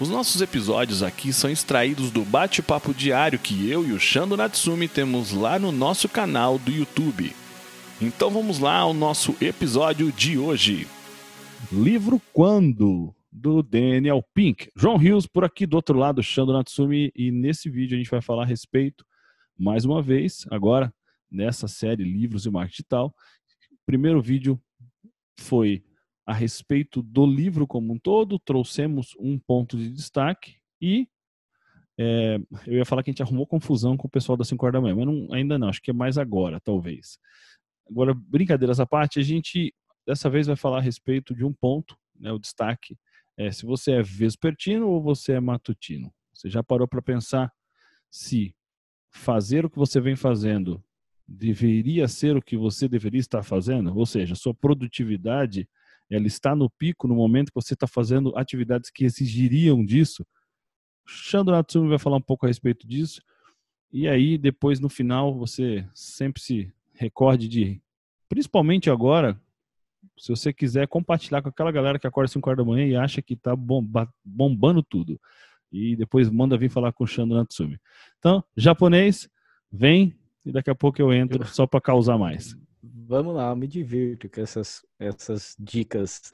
Os 0.00 0.08
nossos 0.08 0.40
episódios 0.40 1.02
aqui 1.02 1.32
são 1.32 1.50
extraídos 1.50 2.12
do 2.12 2.24
bate-papo 2.24 2.94
diário 2.94 3.36
que 3.36 3.68
eu 3.68 3.84
e 3.84 3.90
o 3.90 3.98
Shando 3.98 4.36
Natsumi 4.36 4.86
temos 4.86 5.32
lá 5.32 5.58
no 5.58 5.72
nosso 5.72 6.08
canal 6.08 6.56
do 6.56 6.70
YouTube. 6.70 7.32
Então 8.00 8.30
vamos 8.30 8.60
lá 8.60 8.76
ao 8.76 8.94
nosso 8.94 9.34
episódio 9.40 10.12
de 10.12 10.38
hoje. 10.38 10.86
Livro 11.72 12.22
Quando, 12.32 13.12
do 13.32 13.60
Daniel 13.60 14.24
Pink. 14.32 14.70
João 14.76 14.96
Rios 14.96 15.26
por 15.26 15.42
aqui 15.42 15.66
do 15.66 15.74
outro 15.74 15.98
lado, 15.98 16.22
Shando 16.22 16.52
Natsumi, 16.52 17.10
e 17.12 17.32
nesse 17.32 17.68
vídeo 17.68 17.96
a 17.96 17.98
gente 17.98 18.10
vai 18.10 18.22
falar 18.22 18.44
a 18.44 18.46
respeito, 18.46 19.04
mais 19.58 19.84
uma 19.84 20.00
vez, 20.00 20.46
agora, 20.48 20.94
nessa 21.28 21.66
série 21.66 22.04
Livros 22.04 22.46
e 22.46 22.50
Marketing 22.50 22.82
Digital. 22.82 23.12
Primeiro 23.84 24.22
vídeo 24.22 24.60
foi 25.40 25.82
a 26.28 26.34
respeito 26.34 27.02
do 27.02 27.24
livro 27.24 27.66
como 27.66 27.94
um 27.94 27.98
todo, 27.98 28.38
trouxemos 28.38 29.16
um 29.18 29.38
ponto 29.38 29.78
de 29.78 29.88
destaque 29.88 30.56
e 30.78 31.08
é, 31.98 32.38
eu 32.66 32.74
ia 32.74 32.84
falar 32.84 33.02
que 33.02 33.08
a 33.08 33.12
gente 33.12 33.22
arrumou 33.22 33.46
confusão 33.46 33.96
com 33.96 34.06
o 34.06 34.10
pessoal 34.10 34.36
das 34.36 34.46
5 34.46 34.62
horas 34.62 34.74
da 34.74 34.80
manhã, 34.82 34.94
mas 34.94 35.06
não, 35.06 35.32
ainda 35.32 35.58
não, 35.58 35.70
acho 35.70 35.80
que 35.80 35.90
é 35.90 35.94
mais 35.94 36.18
agora, 36.18 36.60
talvez. 36.60 37.18
Agora, 37.90 38.12
brincadeiras 38.12 38.78
à 38.78 38.84
parte, 38.84 39.18
a 39.18 39.22
gente 39.22 39.74
dessa 40.06 40.28
vez 40.28 40.46
vai 40.46 40.54
falar 40.54 40.78
a 40.78 40.82
respeito 40.82 41.34
de 41.34 41.46
um 41.46 41.52
ponto, 41.52 41.96
né, 42.14 42.30
o 42.30 42.38
destaque, 42.38 42.98
é 43.34 43.50
se 43.50 43.64
você 43.64 43.92
é 43.92 44.02
vespertino 44.02 44.86
ou 44.86 45.02
você 45.02 45.32
é 45.32 45.40
matutino. 45.40 46.12
Você 46.34 46.50
já 46.50 46.62
parou 46.62 46.86
para 46.86 47.00
pensar 47.00 47.50
se 48.10 48.54
fazer 49.10 49.64
o 49.64 49.70
que 49.70 49.78
você 49.78 49.98
vem 49.98 50.14
fazendo 50.14 50.84
deveria 51.26 52.06
ser 52.06 52.36
o 52.36 52.42
que 52.42 52.56
você 52.56 52.86
deveria 52.86 53.20
estar 53.20 53.42
fazendo? 53.42 53.96
Ou 53.96 54.04
seja, 54.04 54.34
sua 54.34 54.52
produtividade 54.52 55.66
ela 56.10 56.26
está 56.26 56.54
no 56.54 56.70
pico 56.70 57.06
no 57.06 57.14
momento 57.14 57.48
que 57.48 57.60
você 57.60 57.74
está 57.74 57.86
fazendo 57.86 58.36
atividades 58.36 58.90
que 58.90 59.04
exigiriam 59.04 59.84
disso. 59.84 60.26
Shando 61.06 61.52
Natsumi 61.52 61.88
vai 61.88 61.98
falar 61.98 62.16
um 62.16 62.22
pouco 62.22 62.46
a 62.46 62.48
respeito 62.48 62.86
disso. 62.86 63.22
E 63.92 64.06
aí, 64.08 64.36
depois, 64.36 64.80
no 64.80 64.88
final, 64.88 65.34
você 65.34 65.86
sempre 65.94 66.42
se 66.42 66.72
recorde 66.94 67.48
de, 67.48 67.80
principalmente 68.28 68.90
agora, 68.90 69.40
se 70.18 70.28
você 70.30 70.52
quiser 70.52 70.86
compartilhar 70.88 71.42
com 71.42 71.48
aquela 71.48 71.72
galera 71.72 71.98
que 71.98 72.06
acorda 72.06 72.26
às 72.26 72.32
5 72.32 72.48
horas 72.48 72.64
da 72.64 72.70
manhã 72.70 72.86
e 72.86 72.96
acha 72.96 73.22
que 73.22 73.34
está 73.34 73.54
bomba, 73.54 74.12
bombando 74.24 74.82
tudo. 74.82 75.20
E 75.70 75.94
depois 75.96 76.30
manda 76.30 76.56
vir 76.56 76.70
falar 76.70 76.92
com 76.92 77.04
o 77.04 77.06
Shando 77.06 77.34
Natsumi. 77.34 77.78
Então, 78.18 78.42
japonês, 78.56 79.28
vem 79.70 80.14
e 80.44 80.52
daqui 80.52 80.70
a 80.70 80.74
pouco 80.74 81.00
eu 81.00 81.12
entro 81.12 81.46
só 81.46 81.66
para 81.66 81.80
causar 81.80 82.18
mais 82.18 82.56
vamos 83.08 83.34
lá, 83.34 83.48
eu 83.50 83.56
me 83.56 83.66
divirto 83.66 84.28
com 84.28 84.40
essas, 84.40 84.84
essas 84.98 85.56
dicas. 85.58 86.30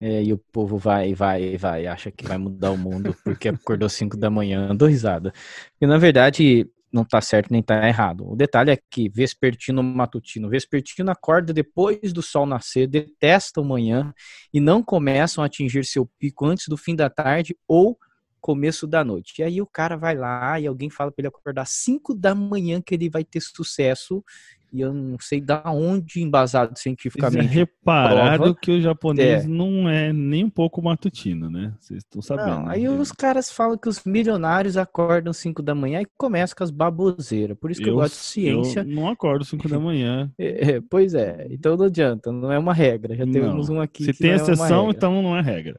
É, 0.00 0.22
e 0.22 0.32
o 0.32 0.38
povo 0.38 0.76
vai, 0.76 1.12
vai, 1.12 1.56
vai, 1.56 1.86
acha 1.86 2.10
que 2.12 2.24
vai 2.24 2.38
mudar 2.38 2.70
o 2.70 2.78
mundo 2.78 3.16
porque 3.24 3.48
acordou 3.48 3.88
5 3.88 4.16
da 4.16 4.30
manhã, 4.30 4.76
dou 4.76 4.86
risada. 4.86 5.32
E 5.80 5.86
na 5.86 5.98
verdade, 5.98 6.70
não 6.92 7.04
tá 7.04 7.20
certo 7.20 7.50
nem 7.50 7.62
tá 7.62 7.88
errado. 7.88 8.30
O 8.30 8.36
detalhe 8.36 8.70
é 8.70 8.78
que 8.90 9.08
vespertino 9.08 9.82
matutino, 9.82 10.48
vespertino 10.48 11.10
acorda 11.10 11.52
depois 11.52 12.12
do 12.12 12.22
sol 12.22 12.46
nascer, 12.46 12.86
detesta 12.86 13.60
o 13.60 13.64
manhã 13.64 14.12
e 14.52 14.60
não 14.60 14.82
começam 14.82 15.42
a 15.42 15.46
atingir 15.46 15.84
seu 15.84 16.06
pico 16.18 16.46
antes 16.46 16.68
do 16.68 16.76
fim 16.76 16.94
da 16.94 17.10
tarde 17.10 17.56
ou 17.66 17.98
começo 18.40 18.86
da 18.86 19.04
noite. 19.04 19.40
E 19.40 19.42
aí 19.42 19.60
o 19.60 19.66
cara 19.66 19.96
vai 19.96 20.14
lá 20.14 20.60
e 20.60 20.66
alguém 20.66 20.88
fala 20.88 21.10
para 21.10 21.22
ele 21.22 21.28
acordar 21.28 21.66
5 21.66 22.14
da 22.14 22.34
manhã 22.34 22.80
que 22.80 22.94
ele 22.94 23.10
vai 23.10 23.24
ter 23.24 23.40
sucesso 23.40 24.24
e 24.72 24.80
eu 24.80 24.92
não 24.92 25.16
sei 25.20 25.40
da 25.40 25.62
onde 25.66 26.22
embasado 26.22 26.78
cientificamente. 26.78 27.48
Vocês 27.48 27.50
repararam 27.54 28.44
prova. 28.44 28.58
que 28.60 28.70
o 28.70 28.80
japonês 28.80 29.44
é. 29.44 29.48
não 29.48 29.88
é 29.88 30.12
nem 30.12 30.44
um 30.44 30.50
pouco 30.50 30.82
matutino, 30.82 31.50
né? 31.50 31.74
Vocês 31.80 31.98
estão 31.98 32.20
sabendo. 32.20 32.62
Não, 32.62 32.68
aí 32.68 32.82
né? 32.82 32.90
os 32.90 33.12
caras 33.12 33.50
falam 33.50 33.78
que 33.78 33.88
os 33.88 34.04
milionários 34.04 34.76
acordam 34.76 35.32
5 35.32 35.62
da 35.62 35.74
manhã 35.74 36.00
e 36.02 36.06
começam 36.16 36.56
com 36.56 36.64
as 36.64 36.70
baboseiras. 36.70 37.56
Por 37.58 37.70
isso 37.70 37.80
que 37.80 37.88
eu, 37.88 37.94
eu 37.94 38.00
gosto 38.00 38.14
de 38.14 38.20
ciência. 38.20 38.80
Eu 38.80 38.84
não 38.84 39.08
acordo 39.08 39.44
5 39.44 39.68
da 39.68 39.78
manhã. 39.78 40.30
É, 40.38 40.76
é, 40.76 40.80
pois 40.80 41.14
é, 41.14 41.46
então 41.50 41.76
não 41.76 41.86
adianta, 41.86 42.30
não 42.30 42.52
é 42.52 42.58
uma 42.58 42.72
regra. 42.72 43.14
Já 43.14 43.26
temos 43.26 43.68
um 43.68 43.80
aqui. 43.80 44.04
Se 44.04 44.12
tem 44.12 44.30
é 44.30 44.34
exceção, 44.36 44.88
é 44.88 44.90
então 44.90 45.22
não 45.22 45.36
é 45.36 45.40
regra. 45.40 45.78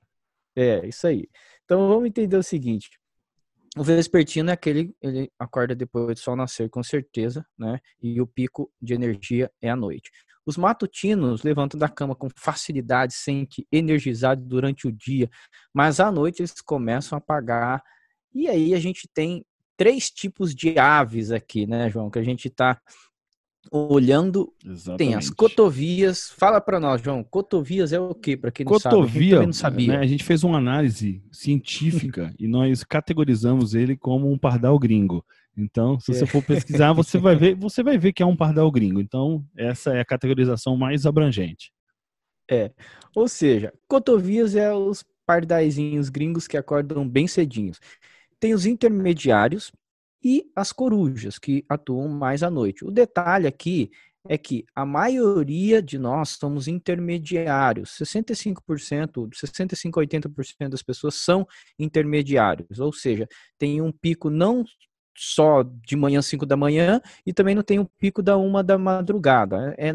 É, 0.56 0.86
isso 0.88 1.08
aí. 1.08 1.28
Então 1.64 1.88
vamos 1.88 2.08
entender 2.08 2.36
o 2.36 2.44
seguinte: 2.44 2.99
o 3.80 3.84
vespertino 3.84 4.50
é 4.50 4.54
aquele, 4.54 4.94
ele 5.02 5.32
acorda 5.40 5.74
depois 5.74 6.14
do 6.14 6.20
sol 6.20 6.36
nascer, 6.36 6.70
com 6.70 6.84
certeza, 6.84 7.46
né? 7.58 7.80
E 8.04 8.20
o 8.20 8.28
pico 8.28 8.70
de 8.82 8.94
energia 8.94 9.50
é 9.62 9.70
à 9.70 9.76
noite. 9.76 10.12
Os 10.46 10.58
matutinos 10.58 11.44
levantam 11.44 11.80
da 11.80 11.88
cama 11.88 12.14
com 12.14 12.28
facilidade, 12.36 13.14
sente 13.14 13.66
energizado 13.72 14.44
durante 14.44 14.86
o 14.86 14.92
dia, 14.92 15.30
mas 15.74 16.02
à 16.02 16.12
noite 16.12 16.42
eles 16.42 16.60
começam 16.60 17.16
a 17.16 17.20
apagar. 17.20 17.82
E 18.36 18.50
aí 18.50 18.74
a 18.74 18.80
gente 18.80 19.08
tem 19.14 19.46
três 19.78 20.12
tipos 20.12 20.54
de 20.54 20.78
aves 20.78 21.32
aqui, 21.32 21.66
né, 21.66 21.90
João? 21.90 22.10
Que 22.10 22.20
a 22.20 22.24
gente 22.24 22.50
está 22.50 22.82
olhando, 23.72 24.52
Exatamente. 24.66 24.98
tem 24.98 25.16
as 25.16 25.30
cotovias. 25.30 26.30
Fala 26.32 26.60
para 26.60 26.80
nós, 26.80 27.02
João, 27.02 27.24
cotovias 27.24 27.94
é 27.94 28.00
o 28.00 28.14
quê? 28.14 28.36
Para 28.36 28.52
quem 28.52 28.66
não 28.66 28.74
Cotovia, 28.74 29.32
sabe, 29.32 29.44
a 29.44 29.46
não 29.46 29.54
sabia. 29.54 29.88
Né, 29.94 29.98
a 29.98 30.06
gente 30.06 30.24
fez 30.24 30.44
uma 30.44 30.58
análise 30.58 31.24
científica 31.32 32.34
e 32.40 32.48
nós 32.48 32.84
categorizamos 32.84 33.76
ele 33.76 33.96
como 33.96 34.32
um 34.32 34.38
pardal 34.38 34.78
gringo. 34.80 35.24
Então, 35.56 36.00
se 36.00 36.14
você 36.14 36.24
é. 36.24 36.28
for 36.28 36.44
pesquisar, 36.44 36.94
você 36.94 37.18
vai 37.18 37.36
ver, 37.38 37.56
você 37.56 37.84
vai 37.84 37.98
ver 37.98 38.14
que 38.14 38.24
é 38.24 38.26
um 38.26 38.36
pardal 38.36 38.72
gringo. 38.72 39.02
Então, 39.02 39.44
essa 39.56 39.94
é 39.94 40.00
a 40.00 40.06
categorização 40.06 40.78
mais 40.78 41.06
abrangente. 41.06 41.72
É. 42.50 42.72
Ou 43.16 43.28
seja, 43.28 43.74
cotovias 43.88 44.56
é 44.56 44.74
os 44.74 45.04
pardaizinhos 45.26 46.10
gringos 46.10 46.48
que 46.48 46.58
acordam 46.58 47.08
bem 47.08 47.28
cedinhos. 47.28 47.80
Tem 48.40 48.54
os 48.54 48.66
intermediários, 48.66 49.72
e 50.24 50.50
as 50.56 50.72
corujas, 50.72 51.40
que 51.40 51.66
atuam 51.70 52.08
mais 52.10 52.44
à 52.44 52.50
noite. 52.50 52.86
O 52.86 52.92
detalhe 52.92 53.48
aqui 53.48 53.90
é 54.28 54.38
que 54.38 54.66
a 54.76 54.86
maioria 54.86 55.82
de 55.82 55.98
nós 55.98 56.38
somos 56.40 56.68
intermediários. 56.68 57.98
65%, 57.98 59.30
65 59.34 60.00
a 60.00 60.04
80% 60.04 60.70
das 60.70 60.84
pessoas 60.84 61.16
são 61.16 61.48
intermediários, 61.78 62.80
ou 62.80 62.92
seja, 62.92 63.28
tem 63.58 63.82
um 63.82 63.92
pico 63.92 64.30
não 64.30 64.66
só 65.18 65.64
de 65.64 65.96
manhã 65.96 66.22
5 66.22 66.46
da 66.46 66.56
manhã 66.56 67.02
e 67.26 67.34
também 67.34 67.54
não 67.54 67.64
tem 67.64 67.78
um 67.80 67.86
pico 67.86 68.22
da 68.22 68.38
uma 68.38 68.64
da 68.64 68.78
madrugada. 68.78 69.76
É, 69.78 69.94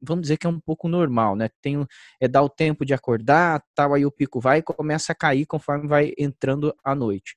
vamos 0.00 0.22
dizer 0.22 0.36
que 0.36 0.46
é 0.46 0.50
um 0.50 0.60
pouco 0.60 0.88
normal, 0.88 1.34
né? 1.36 1.48
Tem 1.62 1.86
é 2.20 2.28
dar 2.28 2.42
o 2.42 2.48
tempo 2.50 2.84
de 2.84 2.92
acordar, 2.92 3.62
tal 3.74 3.94
aí 3.94 4.04
o 4.04 4.10
pico 4.10 4.40
vai 4.40 4.58
e 4.58 4.62
começa 4.62 5.12
a 5.12 5.14
cair 5.14 5.46
conforme 5.46 5.88
vai 5.88 6.12
entrando 6.18 6.74
a 6.84 6.94
noite. 6.94 7.34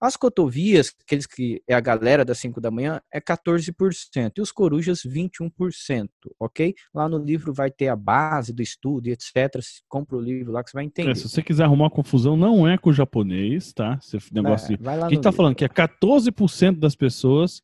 As 0.00 0.16
cotovias, 0.16 0.94
aqueles 1.02 1.26
que 1.26 1.60
é 1.66 1.74
a 1.74 1.80
galera 1.80 2.24
das 2.24 2.38
5 2.38 2.60
da 2.60 2.70
manhã, 2.70 3.00
é 3.12 3.20
14%, 3.20 4.32
e 4.36 4.40
os 4.40 4.52
corujas 4.52 5.00
21%, 5.02 6.08
ok? 6.38 6.74
Lá 6.94 7.08
no 7.08 7.18
livro 7.18 7.52
vai 7.52 7.68
ter 7.68 7.88
a 7.88 7.96
base 7.96 8.52
do 8.52 8.62
estudo 8.62 9.08
e 9.08 9.12
etc. 9.12 9.60
Compra 9.88 10.16
o 10.16 10.20
livro 10.20 10.52
lá 10.52 10.62
que 10.62 10.70
você 10.70 10.76
vai 10.76 10.84
entender. 10.84 11.10
É, 11.10 11.14
se 11.16 11.28
você 11.28 11.42
quiser 11.42 11.64
arrumar 11.64 11.90
confusão, 11.90 12.36
não 12.36 12.68
é 12.68 12.78
com 12.78 12.90
o 12.90 12.92
japonês, 12.92 13.72
tá? 13.72 13.98
Esse 14.00 14.32
negócio 14.32 14.74
é, 14.74 14.76
de... 14.76 14.88
A 14.88 14.92
gente 15.08 15.20
tá 15.20 15.30
livro. 15.30 15.32
falando 15.32 15.54
que 15.56 15.64
é 15.64 15.68
14% 15.68 16.78
das 16.78 16.94
pessoas, 16.94 17.60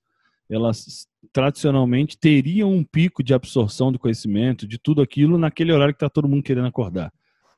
elas 0.50 1.06
tradicionalmente 1.32 2.18
teriam 2.18 2.72
um 2.72 2.84
pico 2.84 3.22
de 3.22 3.32
absorção 3.32 3.92
de 3.92 3.98
conhecimento, 3.98 4.66
de 4.66 4.78
tudo 4.78 5.00
aquilo, 5.00 5.38
naquele 5.38 5.72
horário 5.72 5.94
que 5.94 6.00
tá 6.00 6.08
todo 6.08 6.28
mundo 6.28 6.42
querendo 6.42 6.66
acordar. 6.66 7.12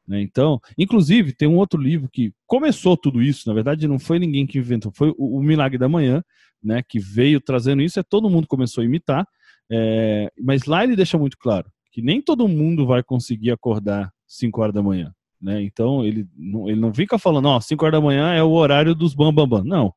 Né? 0.07 0.21
Então, 0.21 0.61
inclusive, 0.79 1.33
tem 1.33 1.49
um 1.49 1.57
outro 1.57 1.81
livro 1.81 2.09
que 2.09 2.33
começou 2.47 2.97
tudo 2.97 3.23
isso, 3.23 3.49
na 3.49 3.55
verdade 3.55 3.89
não 3.89 3.99
foi 3.99 4.19
ninguém 4.19 4.47
que 4.47 4.59
inventou, 4.59 4.93
foi 4.95 5.11
o, 5.19 5.39
o 5.39 5.43
Milagre 5.43 5.79
da 5.79 5.89
Manhã, 5.89 6.23
né, 6.63 6.83
que 6.89 6.99
veio 6.99 7.41
trazendo 7.41 7.83
isso, 7.83 7.99
é 7.99 8.03
todo 8.03 8.31
mundo 8.31 8.47
começou 8.47 8.83
a 8.83 8.85
imitar, 8.85 9.27
é, 9.71 10.31
mas 10.41 10.65
lá 10.65 10.85
ele 10.85 10.97
deixa 10.97 11.19
muito 11.19 11.37
claro 11.39 11.71
que 11.97 12.03
nem 12.03 12.21
todo 12.21 12.47
mundo 12.47 12.87
vai 12.87 13.03
conseguir 13.03 13.51
acordar 13.51 14.13
5 14.27 14.61
horas 14.61 14.75
da 14.75 14.83
manhã. 14.83 15.15
Né? 15.41 15.63
Então, 15.63 16.05
ele 16.05 16.27
não, 16.37 16.69
ele 16.69 16.79
não 16.79 16.93
fica 16.93 17.19
falando, 17.19 17.47
ó, 17.47 17.59
5 17.59 17.83
horas 17.83 17.99
da 17.99 18.05
manhã 18.05 18.35
é 18.35 18.43
o 18.43 18.51
horário 18.51 18.95
dos 18.95 19.15
bambambam. 19.15 19.61
Bam, 19.61 19.63
bam. 19.63 19.65
Não, 19.67 19.95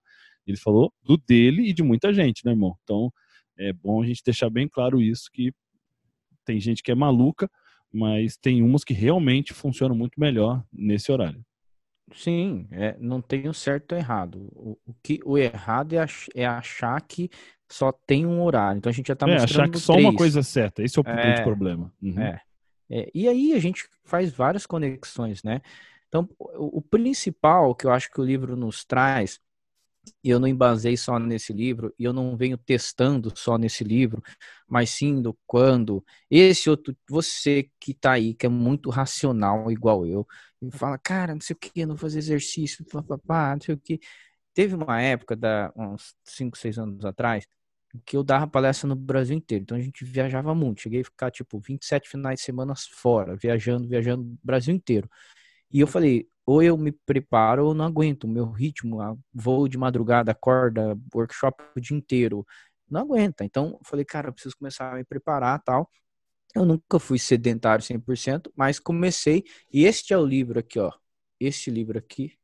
ele 0.47 0.56
falou 0.56 0.94
do 1.03 1.17
dele 1.17 1.67
e 1.67 1.73
de 1.73 1.83
muita 1.83 2.13
gente, 2.13 2.45
né, 2.45 2.51
irmão? 2.51 2.73
Então, 2.83 3.11
é 3.57 3.73
bom 3.73 4.01
a 4.01 4.06
gente 4.06 4.23
deixar 4.23 4.50
bem 4.50 4.65
claro 4.65 5.01
isso, 5.01 5.29
que 5.33 5.51
tem 6.45 6.57
gente 6.57 6.81
que 6.81 6.89
é 6.89 6.95
maluca, 6.95 7.50
mas 7.91 8.38
tem 8.38 8.62
umas 8.62 8.83
que 8.83 8.94
realmente 8.94 9.53
funcionam 9.53 9.95
muito 9.95 10.19
melhor 10.19 10.63
nesse 10.71 11.12
horário. 11.12 11.44
Sim, 12.13 12.68
é, 12.71 12.95
não 13.00 13.21
tem 13.21 13.47
o 13.47 13.53
certo 13.53 13.91
ou 13.94 13.97
errado. 13.97 14.50
O, 14.56 14.77
o 14.86 14.94
que, 15.03 15.19
o 15.24 15.38
errado 15.38 15.94
é, 15.94 16.00
ach, 16.00 16.27
é, 16.36 16.45
achar 16.45 17.00
que 17.01 17.30
só 17.71 17.91
tem 17.91 18.25
um 18.25 18.41
horário. 18.41 18.80
Então 18.80 18.89
a 18.89 18.94
gente 18.94 19.07
já 19.07 19.13
está 19.13 19.27
é, 19.27 19.33
mostrando 19.33 19.62
achar 19.63 19.69
que 19.69 19.80
só 19.80 19.94
três. 19.94 20.07
uma 20.07 20.15
coisa 20.15 20.39
é 20.39 20.44
certa. 20.44 20.81
Esse 20.83 20.97
é 20.97 21.01
o 21.01 21.06
É, 21.07 21.13
grande 21.15 21.44
problema. 21.44 21.94
Uhum. 22.01 22.19
É, 22.19 22.41
é, 22.89 23.12
e 23.13 23.27
aí 23.27 23.53
a 23.53 23.59
gente 23.59 23.88
faz 24.03 24.31
várias 24.31 24.65
conexões, 24.65 25.44
né? 25.44 25.62
Então, 26.07 26.27
o, 26.39 26.80
o 26.80 26.81
principal 26.81 27.75
que 27.75 27.85
eu 27.85 27.92
acho 27.92 28.09
que 28.12 28.19
o 28.19 28.24
livro 28.25 28.56
nos 28.56 28.83
traz, 28.83 29.39
eu 30.24 30.40
não 30.40 30.48
embasei 30.48 30.98
só 30.98 31.19
nesse 31.19 31.54
livro, 31.54 31.94
e 32.00 32.04
eu 32.04 32.13
não 32.13 32.36
venho 32.38 32.57
testando 32.57 33.31
só 33.38 33.57
nesse 33.57 33.84
livro, 33.84 34.22
mas 34.68 34.90
sim 34.92 35.22
do 35.22 35.38
quando 35.48 36.04
esse 36.30 36.69
outro, 36.69 36.96
você 37.10 37.69
que 37.80 37.94
tá 37.94 38.13
aí, 38.13 38.34
que 38.34 38.46
é 38.46 38.50
muito 38.50 38.90
racional 38.90 39.72
igual 39.72 40.06
eu, 40.06 40.28
e 40.62 40.72
fala, 40.72 40.98
cara, 40.98 41.34
não 41.34 41.42
sei 41.42 41.56
o 41.56 41.60
que, 41.60 41.86
não 41.86 41.98
fazer 41.98 42.19
exercício, 42.19 42.86
papapá, 42.86 43.54
não 43.56 43.62
sei 43.62 43.75
o 43.75 43.80
que. 43.80 44.00
Teve 44.54 44.75
uma 44.75 45.01
época, 45.01 45.36
da, 45.36 45.72
uns 45.75 46.16
5, 46.25 46.57
6 46.57 46.78
anos 46.80 47.06
atrás, 47.06 47.48
que 48.06 48.18
eu 48.18 48.24
dava 48.24 48.48
palestra 48.48 48.88
no 48.88 48.95
Brasil 48.95 49.36
inteiro. 49.38 49.63
Então 49.63 49.78
a 49.78 49.81
gente 49.81 50.06
viajava 50.06 50.54
muito. 50.56 50.81
Cheguei 50.81 51.02
a 51.02 51.04
ficar 51.06 51.31
tipo 51.31 51.60
27 51.60 52.10
finais 52.10 52.40
de 52.40 52.45
semana 52.45 52.74
fora, 52.94 53.36
viajando, 53.36 53.88
viajando 53.88 54.24
o 54.24 54.40
Brasil 54.44 54.74
inteiro. 54.75 55.10
E 55.72 55.80
eu 55.80 55.88
falei, 55.88 56.28
ou 56.50 56.63
eu 56.63 56.78
me 56.78 56.92
preparo 56.92 57.68
ou 57.68 57.74
não 57.74 57.86
aguento. 57.86 58.24
O 58.25 58.28
meu 58.28 58.50
ritmo, 58.51 59.00
voo 59.34 59.68
de 59.68 59.78
madrugada, 59.78 60.31
acorda, 60.31 60.98
workshop 61.13 61.63
o 61.75 61.81
dia 61.81 61.96
inteiro. 61.98 62.46
Não 62.90 63.01
aguenta. 63.01 63.44
Então 63.46 63.72
eu 63.74 63.80
falei, 63.86 64.06
cara, 64.06 64.30
eu 64.30 64.34
preciso 64.34 64.57
começar 64.57 64.92
a 64.94 64.96
me 64.96 65.04
preparar 65.06 65.62
tal. 65.63 65.90
Eu 66.56 66.66
nunca 66.66 67.00
fui 67.00 67.19
sedentário 67.19 67.84
100%, 67.86 68.51
mas 68.56 68.80
comecei. 68.80 69.44
E 69.72 69.86
este 69.86 70.13
é 70.13 70.18
o 70.18 70.25
livro 70.25 70.60
aqui, 70.60 70.80
ó. 70.80 70.92
Este 71.40 71.72
livro 71.72 71.98
aqui. 72.00 72.38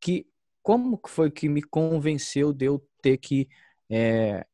Que 0.00 0.26
como 0.62 1.00
foi 1.06 1.30
que 1.30 1.48
me 1.48 1.62
convenceu 1.62 2.52
de 2.52 2.66
eu 2.66 2.86
ter 3.02 3.18
que 3.18 3.48
é, 3.90 4.46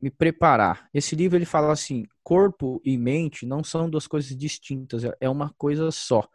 me 0.00 0.10
preparar. 0.10 0.88
Esse 0.94 1.16
livro 1.16 1.38
ele 1.38 1.44
fala 1.46 1.72
assim: 1.72 2.04
corpo 2.22 2.80
e 2.84 2.96
mente 2.98 3.46
não 3.46 3.64
são 3.64 3.88
duas 3.90 4.06
coisas 4.06 4.36
distintas, 4.36 5.04
é- 5.04 5.16
é 5.20 5.28
uma 5.30 5.52
coisa 5.58 5.90
só. 5.90 6.28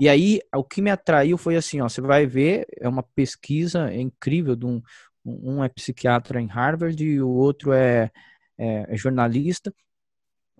E 0.00 0.08
aí, 0.08 0.40
o 0.54 0.64
que 0.64 0.80
me 0.82 0.90
atraiu 0.90 1.36
foi 1.38 1.56
assim: 1.56 1.80
ó, 1.80 1.88
você 1.88 2.00
vai 2.00 2.26
ver, 2.26 2.66
é 2.80 2.88
uma 2.88 3.02
pesquisa 3.02 3.92
incrível 3.94 4.56
de 4.56 4.66
um, 4.66 4.82
um 5.24 5.62
é 5.64 5.68
psiquiatra 5.68 6.40
em 6.40 6.46
Harvard 6.46 7.02
e 7.04 7.20
o 7.20 7.28
outro 7.30 7.72
é, 7.72 8.10
é- 8.58 8.86
é 8.94 8.96
jornalista, 8.96 9.74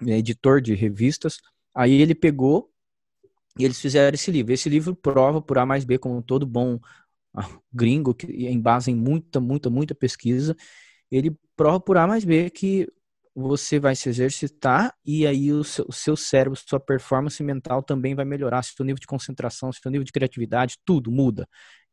é 0.06 0.18
editor 0.18 0.60
de 0.60 0.74
revistas. 0.74 1.38
Aí 1.74 1.92
ele 2.00 2.14
pegou 2.14 2.70
e 3.58 3.64
eles 3.64 3.80
fizeram 3.80 4.14
esse 4.14 4.30
livro. 4.30 4.52
Esse 4.52 4.68
livro 4.68 4.94
prova 4.96 5.40
por 5.42 5.58
A 5.58 5.66
mais 5.66 5.84
B, 5.84 5.98
como 5.98 6.22
todo 6.22 6.46
bom 6.46 6.78
ah, 7.34 7.48
gringo, 7.72 8.14
que 8.14 8.26
em 8.28 8.60
base 8.60 8.90
em 8.92 8.96
muita, 8.96 9.40
muita, 9.40 9.70
muita 9.70 9.94
pesquisa, 9.94 10.56
ele 11.10 11.36
prova 11.56 11.80
por 11.80 11.96
A 11.98 12.06
mais 12.06 12.24
B 12.24 12.50
que 12.50 12.88
você 13.34 13.78
vai 13.80 13.96
se 13.96 14.08
exercitar 14.08 14.94
e 15.04 15.26
aí 15.26 15.52
o 15.52 15.64
seu, 15.64 15.86
o 15.88 15.92
seu 15.92 16.16
cérebro, 16.16 16.58
sua 16.58 16.80
performance 16.80 17.42
mental 17.42 17.82
também 17.82 18.14
vai 18.14 18.24
melhorar, 18.24 18.62
seu 18.62 18.84
nível 18.84 19.00
de 19.00 19.06
concentração, 19.06 19.72
seu 19.72 19.90
nível 19.90 20.04
de 20.04 20.12
criatividade, 20.12 20.76
tudo 20.84 21.10
muda. 21.10 21.48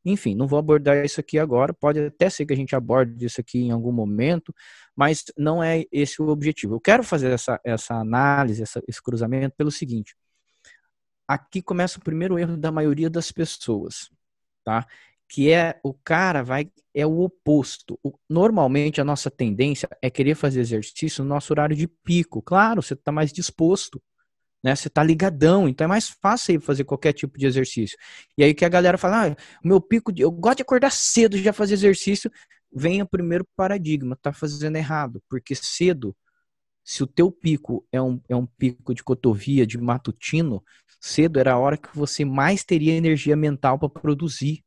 Enfim, 0.05 0.33
não 0.35 0.47
vou 0.47 0.57
abordar 0.59 1.03
isso 1.03 1.19
aqui 1.19 1.37
agora, 1.37 1.73
pode 1.73 1.99
até 1.99 2.29
ser 2.29 2.45
que 2.45 2.53
a 2.53 2.55
gente 2.55 2.75
aborde 2.75 3.25
isso 3.25 3.39
aqui 3.41 3.59
em 3.59 3.71
algum 3.71 3.91
momento, 3.91 4.53
mas 4.95 5.25
não 5.37 5.61
é 5.63 5.85
esse 5.91 6.21
o 6.21 6.29
objetivo. 6.29 6.75
Eu 6.75 6.81
quero 6.81 7.03
fazer 7.03 7.31
essa, 7.31 7.59
essa 7.63 7.95
análise, 7.95 8.63
essa, 8.63 8.81
esse 8.87 9.01
cruzamento 9.01 9.55
pelo 9.57 9.71
seguinte. 9.71 10.15
Aqui 11.27 11.61
começa 11.61 11.99
o 11.99 12.03
primeiro 12.03 12.39
erro 12.39 12.57
da 12.57 12.71
maioria 12.71 13.09
das 13.09 13.31
pessoas, 13.31 14.09
tá? 14.63 14.87
Que 15.29 15.51
é 15.51 15.79
o 15.83 15.93
cara 15.93 16.43
vai 16.43 16.71
é 16.93 17.05
o 17.05 17.19
oposto. 17.19 17.97
O, 18.03 18.17
normalmente 18.27 18.99
a 18.99 19.05
nossa 19.05 19.29
tendência 19.29 19.87
é 20.01 20.09
querer 20.09 20.35
fazer 20.35 20.59
exercício 20.59 21.23
no 21.23 21.29
nosso 21.29 21.53
horário 21.53 21.75
de 21.75 21.87
pico. 21.87 22.41
Claro, 22.41 22.81
você 22.81 22.95
está 22.95 23.11
mais 23.11 23.31
disposto, 23.31 24.01
né? 24.63 24.75
Você 24.75 24.87
está 24.87 25.03
ligadão, 25.03 25.69
então 25.69 25.85
é 25.85 25.87
mais 25.87 26.09
fácil 26.09 26.59
fazer 26.59 26.83
qualquer 26.83 27.13
tipo 27.13 27.37
de 27.37 27.45
exercício. 27.45 27.97
E 28.37 28.43
aí 28.43 28.53
que 28.53 28.65
a 28.65 28.69
galera 28.69 28.97
fala, 28.97 29.27
ah, 29.27 29.35
meu 29.63 29.79
pico, 29.79 30.11
de, 30.11 30.23
eu 30.23 30.31
gosto 30.31 30.57
de 30.57 30.63
acordar 30.63 30.91
cedo 30.91 31.37
já 31.37 31.53
fazer 31.53 31.75
exercício. 31.75 32.31
Vem 32.73 33.01
o 33.01 33.07
primeiro 33.07 33.47
paradigma, 33.55 34.17
tá 34.21 34.33
fazendo 34.33 34.75
errado, 34.75 35.23
porque 35.29 35.55
cedo, 35.55 36.15
se 36.83 37.03
o 37.03 37.07
teu 37.07 37.31
pico 37.31 37.85
é 37.91 38.01
um, 38.01 38.21
é 38.29 38.35
um 38.35 38.45
pico 38.45 38.93
de 38.93 39.03
cotovia, 39.03 39.65
de 39.65 39.77
matutino, 39.77 40.63
cedo 40.99 41.39
era 41.39 41.53
a 41.53 41.57
hora 41.57 41.77
que 41.77 41.95
você 41.95 42.25
mais 42.25 42.63
teria 42.63 42.93
energia 42.93 43.35
mental 43.35 43.79
para 43.79 43.89
produzir. 43.89 44.63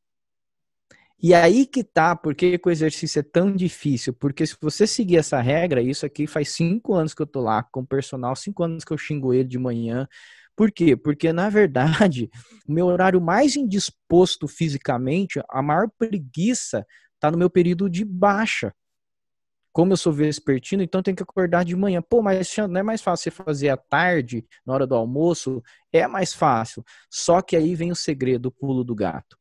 E 1.22 1.32
aí 1.34 1.66
que 1.66 1.84
tá, 1.84 2.16
por 2.16 2.34
que 2.34 2.60
o 2.64 2.70
exercício 2.70 3.20
é 3.20 3.22
tão 3.22 3.54
difícil? 3.54 4.12
Porque 4.12 4.44
se 4.44 4.56
você 4.60 4.88
seguir 4.88 5.18
essa 5.18 5.40
regra, 5.40 5.80
isso 5.80 6.04
aqui 6.04 6.26
faz 6.26 6.50
cinco 6.50 6.94
anos 6.94 7.14
que 7.14 7.22
eu 7.22 7.26
tô 7.26 7.40
lá 7.40 7.62
com 7.62 7.80
o 7.80 7.86
personal, 7.86 8.34
cinco 8.34 8.64
anos 8.64 8.82
que 8.84 8.92
eu 8.92 8.98
xingo 8.98 9.32
ele 9.32 9.44
de 9.48 9.56
manhã. 9.56 10.08
Por 10.56 10.72
quê? 10.72 10.96
Porque, 10.96 11.32
na 11.32 11.48
verdade, 11.48 12.28
o 12.68 12.72
meu 12.72 12.86
horário 12.86 13.20
mais 13.20 13.54
indisposto 13.54 14.48
fisicamente, 14.48 15.40
a 15.48 15.62
maior 15.62 15.88
preguiça 15.96 16.84
tá 17.20 17.30
no 17.30 17.38
meu 17.38 17.48
período 17.48 17.88
de 17.88 18.04
baixa. 18.04 18.74
Como 19.72 19.92
eu 19.92 19.96
sou 19.96 20.12
vespertino, 20.12 20.82
então 20.82 21.02
tem 21.02 21.14
que 21.14 21.22
acordar 21.22 21.64
de 21.64 21.76
manhã. 21.76 22.02
Pô, 22.02 22.20
mas 22.20 22.54
não 22.68 22.80
é 22.80 22.82
mais 22.82 23.00
fácil 23.00 23.24
você 23.24 23.30
fazer 23.30 23.68
à 23.70 23.76
tarde, 23.76 24.44
na 24.66 24.74
hora 24.74 24.86
do 24.88 24.94
almoço? 24.96 25.62
É 25.92 26.06
mais 26.08 26.34
fácil. 26.34 26.84
Só 27.08 27.40
que 27.40 27.56
aí 27.56 27.74
vem 27.76 27.92
o 27.92 27.96
segredo, 27.96 28.46
o 28.46 28.52
pulo 28.52 28.82
do 28.84 28.94
gato 28.94 29.40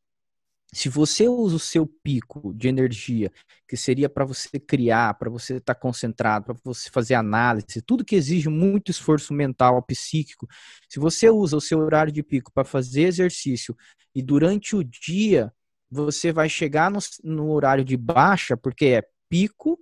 se 0.74 0.88
você 0.88 1.28
usa 1.28 1.56
o 1.56 1.60
seu 1.60 1.86
pico 1.86 2.54
de 2.54 2.68
energia, 2.70 3.32
que 3.68 3.76
seria 3.76 4.10
para 4.10 4.24
você 4.24 4.60
criar, 4.60 5.14
para 5.16 5.30
você 5.30 5.58
estar 5.58 5.74
tá 5.74 5.80
concentrado, 5.80 6.46
para 6.46 6.56
você 6.64 6.90
fazer 6.90 7.16
análise, 7.16 7.82
tudo 7.82 8.06
que 8.06 8.16
exige 8.16 8.48
muito 8.48 8.90
esforço 8.90 9.34
mental, 9.34 9.82
psíquico, 9.84 10.48
se 10.90 11.00
você 11.00 11.30
usa 11.30 11.58
o 11.58 11.62
seu 11.62 11.80
horário 11.80 12.12
de 12.12 12.24
pico 12.24 12.52
para 12.54 12.64
fazer 12.64 13.04
exercício 13.04 13.76
e 14.16 14.22
durante 14.22 14.76
o 14.76 14.84
dia 14.84 15.54
você 15.90 16.32
vai 16.32 16.48
chegar 16.48 16.90
no, 16.90 17.00
no 17.24 17.52
horário 17.52 17.84
de 17.84 17.98
baixa, 17.98 18.56
porque 18.56 18.86
é 18.86 19.04
pico, 19.30 19.78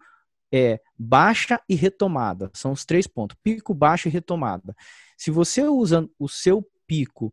é 0.52 0.80
baixa 0.98 1.62
e 1.70 1.76
retomada. 1.76 2.50
São 2.54 2.72
os 2.72 2.84
três 2.84 3.06
pontos: 3.06 3.38
pico, 3.44 3.76
baixa 3.76 4.10
e 4.10 4.12
retomada. 4.12 4.76
Se 5.16 5.30
você 5.30 5.64
usa 5.64 6.10
o 6.18 6.28
seu 6.28 6.68
pico 6.88 7.32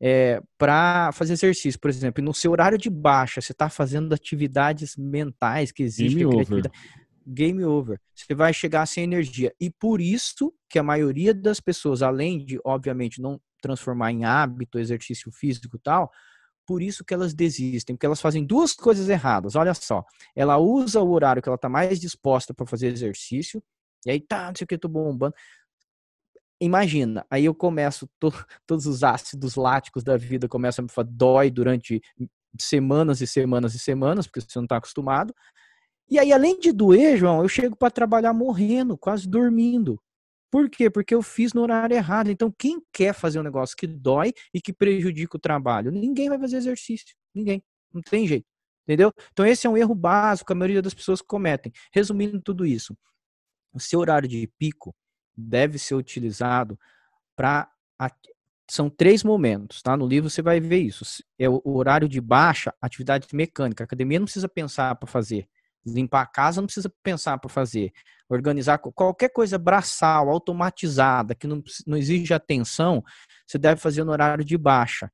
é, 0.00 0.40
para 0.56 1.12
fazer 1.12 1.34
exercício, 1.34 1.78
por 1.78 1.90
exemplo, 1.90 2.24
no 2.24 2.32
seu 2.32 2.52
horário 2.52 2.78
de 2.78 2.88
baixa, 2.88 3.40
você 3.40 3.52
está 3.52 3.68
fazendo 3.68 4.14
atividades 4.14 4.96
mentais 4.96 5.70
que 5.70 5.82
exigem 5.82 6.26
Game. 6.28 6.36
Over. 6.36 6.70
Game 7.26 7.64
over. 7.64 8.00
Você 8.14 8.34
vai 8.34 8.52
chegar 8.54 8.86
sem 8.86 9.04
energia. 9.04 9.54
E 9.60 9.70
por 9.70 10.00
isso 10.00 10.54
que 10.70 10.78
a 10.78 10.82
maioria 10.82 11.34
das 11.34 11.60
pessoas, 11.60 12.00
além 12.02 12.44
de, 12.44 12.58
obviamente, 12.64 13.20
não 13.20 13.38
transformar 13.60 14.10
em 14.10 14.24
hábito, 14.24 14.78
exercício 14.78 15.30
físico 15.30 15.76
e 15.76 15.80
tal, 15.80 16.10
por 16.66 16.80
isso 16.80 17.04
que 17.04 17.12
elas 17.12 17.34
desistem, 17.34 17.94
porque 17.94 18.06
elas 18.06 18.20
fazem 18.20 18.44
duas 18.44 18.72
coisas 18.72 19.08
erradas. 19.08 19.54
Olha 19.54 19.74
só, 19.74 20.02
ela 20.34 20.56
usa 20.56 21.00
o 21.02 21.10
horário 21.10 21.42
que 21.42 21.48
ela 21.48 21.56
está 21.56 21.68
mais 21.68 22.00
disposta 22.00 22.54
para 22.54 22.64
fazer 22.64 22.86
exercício, 22.86 23.62
e 24.06 24.10
aí 24.10 24.20
tá, 24.20 24.46
não 24.46 24.54
sei 24.56 24.64
o 24.64 24.68
que, 24.68 24.78
tô 24.78 24.88
bombando 24.88 25.34
imagina, 26.60 27.26
aí 27.30 27.44
eu 27.44 27.54
começo, 27.54 28.08
to, 28.18 28.30
todos 28.66 28.86
os 28.86 29.02
ácidos 29.02 29.56
láticos 29.56 30.04
da 30.04 30.16
vida 30.16 30.48
começam 30.48 30.82
a 30.82 30.84
me 30.84 30.90
falar, 30.90 31.08
dói 31.10 31.50
durante 31.50 32.00
semanas 32.58 33.20
e 33.20 33.26
semanas 33.26 33.74
e 33.74 33.78
semanas, 33.78 34.26
porque 34.26 34.40
você 34.40 34.58
não 34.58 34.64
está 34.64 34.76
acostumado. 34.76 35.34
E 36.08 36.18
aí, 36.18 36.32
além 36.32 36.58
de 36.58 36.72
doer, 36.72 37.16
João, 37.16 37.42
eu 37.42 37.48
chego 37.48 37.76
para 37.76 37.90
trabalhar 37.90 38.32
morrendo, 38.32 38.98
quase 38.98 39.28
dormindo. 39.28 40.00
Por 40.50 40.68
quê? 40.68 40.90
Porque 40.90 41.14
eu 41.14 41.22
fiz 41.22 41.52
no 41.52 41.62
horário 41.62 41.94
errado. 41.94 42.30
Então, 42.30 42.52
quem 42.58 42.82
quer 42.92 43.14
fazer 43.14 43.38
um 43.38 43.44
negócio 43.44 43.76
que 43.76 43.86
dói 43.86 44.32
e 44.52 44.60
que 44.60 44.72
prejudica 44.72 45.36
o 45.36 45.40
trabalho? 45.40 45.92
Ninguém 45.92 46.28
vai 46.28 46.38
fazer 46.38 46.56
exercício. 46.56 47.14
Ninguém. 47.32 47.62
Não 47.94 48.02
tem 48.02 48.26
jeito. 48.26 48.46
Entendeu? 48.82 49.12
Então, 49.30 49.46
esse 49.46 49.68
é 49.68 49.70
um 49.70 49.76
erro 49.76 49.94
básico 49.94 50.48
que 50.48 50.52
a 50.52 50.56
maioria 50.56 50.82
das 50.82 50.94
pessoas 50.94 51.22
cometem. 51.22 51.72
Resumindo 51.92 52.40
tudo 52.42 52.66
isso, 52.66 52.96
o 53.72 53.78
seu 53.78 54.00
horário 54.00 54.28
de 54.28 54.48
pico 54.58 54.92
deve 55.36 55.78
ser 55.78 55.94
utilizado 55.94 56.78
para. 57.36 57.68
São 58.68 58.88
três 58.88 59.24
momentos, 59.24 59.82
tá? 59.82 59.96
No 59.96 60.06
livro 60.06 60.30
você 60.30 60.40
vai 60.40 60.60
ver 60.60 60.78
isso. 60.78 61.04
É 61.36 61.48
o 61.48 61.60
horário 61.64 62.08
de 62.08 62.20
baixa, 62.20 62.72
atividade 62.80 63.26
mecânica. 63.32 63.82
A 63.82 63.86
academia 63.86 64.20
não 64.20 64.26
precisa 64.26 64.48
pensar 64.48 64.94
para 64.94 65.08
fazer. 65.08 65.48
Limpar 65.84 66.22
a 66.22 66.26
casa 66.26 66.60
não 66.60 66.66
precisa 66.66 66.92
pensar 67.02 67.36
para 67.38 67.50
fazer. 67.50 67.92
Organizar 68.28 68.78
qualquer 68.78 69.30
coisa 69.30 69.58
braçal, 69.58 70.30
automatizada, 70.30 71.34
que 71.34 71.48
não, 71.48 71.60
não 71.84 71.96
exige 71.96 72.32
atenção, 72.32 73.02
você 73.44 73.58
deve 73.58 73.80
fazer 73.80 74.04
no 74.04 74.12
horário 74.12 74.44
de 74.44 74.56
baixa. 74.56 75.10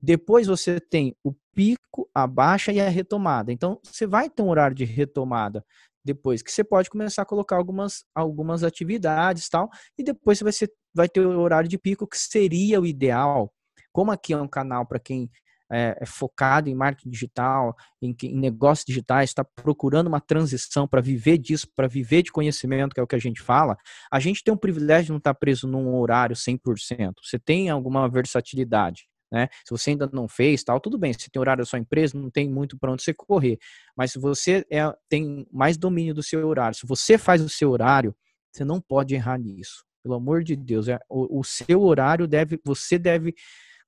Depois 0.00 0.46
você 0.46 0.80
tem 0.80 1.14
o 1.22 1.34
pico, 1.54 2.08
a 2.14 2.26
baixa 2.26 2.72
e 2.72 2.80
a 2.80 2.88
retomada. 2.88 3.52
Então, 3.52 3.78
você 3.82 4.06
vai 4.06 4.30
ter 4.30 4.42
um 4.42 4.48
horário 4.48 4.74
de 4.74 4.84
retomada 4.84 5.62
depois, 6.04 6.42
que 6.42 6.52
você 6.52 6.62
pode 6.62 6.90
começar 6.90 7.22
a 7.22 7.26
colocar 7.26 7.56
algumas, 7.56 8.04
algumas 8.14 8.62
atividades 8.62 9.48
tal, 9.48 9.70
e 9.98 10.02
depois 10.02 10.38
você 10.38 10.44
vai, 10.44 10.52
ser, 10.52 10.72
vai 10.94 11.08
ter 11.08 11.26
o 11.26 11.40
horário 11.40 11.68
de 11.68 11.78
pico, 11.78 12.06
que 12.06 12.18
seria 12.18 12.80
o 12.80 12.86
ideal. 12.86 13.52
Como 13.92 14.10
aqui 14.10 14.32
é 14.32 14.36
um 14.36 14.48
canal 14.48 14.86
para 14.86 14.98
quem 14.98 15.30
é, 15.72 15.96
é 16.00 16.06
focado 16.06 16.68
em 16.68 16.74
marketing 16.74 17.10
digital, 17.10 17.74
em, 18.02 18.14
em 18.24 18.38
negócios 18.38 18.84
digitais, 18.84 19.30
está 19.30 19.44
procurando 19.44 20.08
uma 20.08 20.20
transição 20.20 20.86
para 20.86 21.00
viver 21.00 21.38
disso, 21.38 21.66
para 21.74 21.88
viver 21.88 22.22
de 22.22 22.32
conhecimento, 22.32 22.94
que 22.94 23.00
é 23.00 23.02
o 23.02 23.06
que 23.06 23.16
a 23.16 23.20
gente 23.20 23.40
fala, 23.40 23.76
a 24.10 24.20
gente 24.20 24.42
tem 24.44 24.52
um 24.52 24.58
privilégio 24.58 25.06
de 25.06 25.10
não 25.12 25.18
estar 25.18 25.34
tá 25.34 25.38
preso 25.38 25.66
num 25.66 25.94
horário 25.96 26.36
100%. 26.36 27.14
Você 27.22 27.38
tem 27.38 27.70
alguma 27.70 28.08
versatilidade. 28.08 29.06
Né? 29.32 29.48
Se 29.64 29.70
você 29.70 29.90
ainda 29.90 30.08
não 30.12 30.28
fez, 30.28 30.62
tal, 30.62 30.80
tudo 30.80 30.98
bem. 30.98 31.12
Se 31.12 31.30
tem 31.30 31.40
horário 31.40 31.62
da 31.62 31.66
sua 31.66 31.78
empresa, 31.78 32.18
não 32.18 32.30
tem 32.30 32.48
muito 32.48 32.78
para 32.78 32.92
onde 32.92 33.02
você 33.02 33.12
correr. 33.12 33.58
Mas 33.96 34.12
se 34.12 34.18
você 34.18 34.64
é, 34.70 34.82
tem 35.08 35.46
mais 35.52 35.76
domínio 35.76 36.14
do 36.14 36.22
seu 36.22 36.46
horário, 36.46 36.76
se 36.76 36.86
você 36.86 37.18
faz 37.18 37.42
o 37.42 37.48
seu 37.48 37.70
horário, 37.70 38.14
você 38.52 38.64
não 38.64 38.80
pode 38.80 39.14
errar 39.14 39.38
nisso. 39.38 39.84
Pelo 40.02 40.14
amor 40.14 40.44
de 40.44 40.54
Deus, 40.54 40.86
é, 40.88 40.98
o, 41.08 41.40
o 41.40 41.44
seu 41.44 41.82
horário 41.82 42.28
deve, 42.28 42.60
você 42.64 42.98
deve 42.98 43.34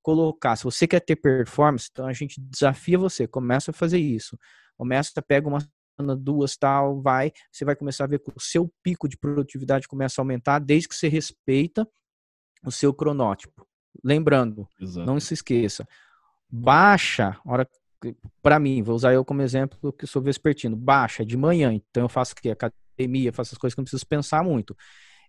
colocar. 0.03 0.57
Se 0.57 0.65
você 0.65 0.87
quer 0.87 1.01
ter 1.01 1.17
performance, 1.17 1.89
então 1.91 2.07
a 2.07 2.13
gente 2.13 2.41
desafia 2.41 2.99
você, 2.99 3.27
começa 3.27 3.71
a 3.71 3.75
fazer 3.75 3.99
isso. 3.99 4.39
Começa, 4.77 5.21
pega 5.23 5.49
uma 5.49 5.59
duas 6.19 6.57
tal, 6.57 7.01
vai, 7.01 7.33
você 7.51 7.65
vai 7.65 7.75
começar 7.75 8.05
a 8.05 8.07
ver 8.07 8.19
que 8.19 8.31
o 8.35 8.41
seu 8.41 8.71
pico 8.83 9.09
de 9.09 9.17
produtividade 9.17 9.89
começa 9.89 10.21
a 10.21 10.23
aumentar 10.23 10.59
desde 10.59 10.89
que 10.89 10.95
você 10.95 11.09
respeita 11.09 11.89
o 12.65 12.71
seu 12.71 12.93
cronótipo. 12.93 13.67
Lembrando, 14.07 14.69
Exato. 14.81 15.07
não 15.07 15.19
se 15.19 15.35
esqueça, 15.35 15.87
baixa, 16.49 17.37
hora 17.45 17.69
para 18.41 18.59
mim, 18.61 18.83
vou 18.83 18.95
usar 18.95 19.13
eu 19.13 19.25
como 19.25 19.43
exemplo 19.43 19.93
que 19.93 20.07
sou 20.07 20.23
vespertino, 20.23 20.77
baixa 20.77 21.25
de 21.25 21.37
manhã, 21.37 21.73
então 21.73 22.05
eu 22.05 22.09
faço 22.09 22.35
o 22.35 22.37
que 22.37 22.51
academia, 22.51 23.33
faço 23.33 23.55
as 23.55 23.59
coisas 23.59 23.75
que 23.75 23.81
não 23.81 23.85
preciso 23.85 24.07
pensar 24.07 24.45
muito. 24.45 24.77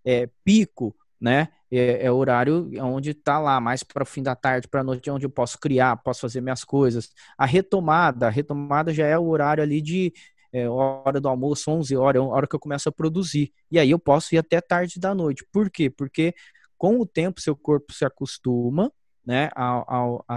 É, 0.06 0.30
pico 0.44 0.96
né? 1.20 1.50
É, 1.70 2.06
é 2.06 2.12
horário 2.12 2.70
onde 2.82 3.12
está 3.12 3.40
lá, 3.40 3.60
mais 3.60 3.84
para 3.84 4.04
o 4.04 4.06
fim 4.06 4.24
da 4.24 4.36
tarde, 4.36 4.68
para 4.68 4.82
a 4.82 4.84
noite, 4.84 5.10
onde 5.10 5.26
eu 5.26 5.30
posso 5.30 5.60
criar, 5.60 5.98
posso 5.98 6.22
fazer 6.22 6.40
minhas 6.42 6.64
coisas. 6.64 7.10
A 7.38 7.46
retomada, 7.46 8.28
a 8.28 8.30
retomada 8.30 8.94
já 8.94 9.06
é 9.06 9.18
o 9.18 9.28
horário 9.28 9.64
ali 9.64 9.82
de 9.82 10.14
é, 10.54 10.70
hora 10.70 11.20
do 11.20 11.28
almoço, 11.28 11.70
11 11.70 11.96
horas, 11.98 12.22
é 12.22 12.26
a 12.26 12.28
hora 12.28 12.48
que 12.48 12.56
eu 12.56 12.60
começo 12.60 12.88
a 12.88 12.92
produzir. 12.92 13.52
E 13.70 13.78
aí 13.80 13.92
eu 13.92 14.00
posso 14.00 14.34
ir 14.34 14.38
até 14.38 14.62
tarde 14.62 15.00
da 15.00 15.14
noite. 15.14 15.46
Por 15.52 15.70
quê? 15.70 15.90
Porque 15.90 16.34
com 16.78 17.00
o 17.00 17.06
tempo 17.06 17.42
seu 17.42 17.56
corpo 17.56 17.94
se 17.94 18.06
acostuma, 18.06 18.92
né, 19.26 19.50
a 19.56 19.84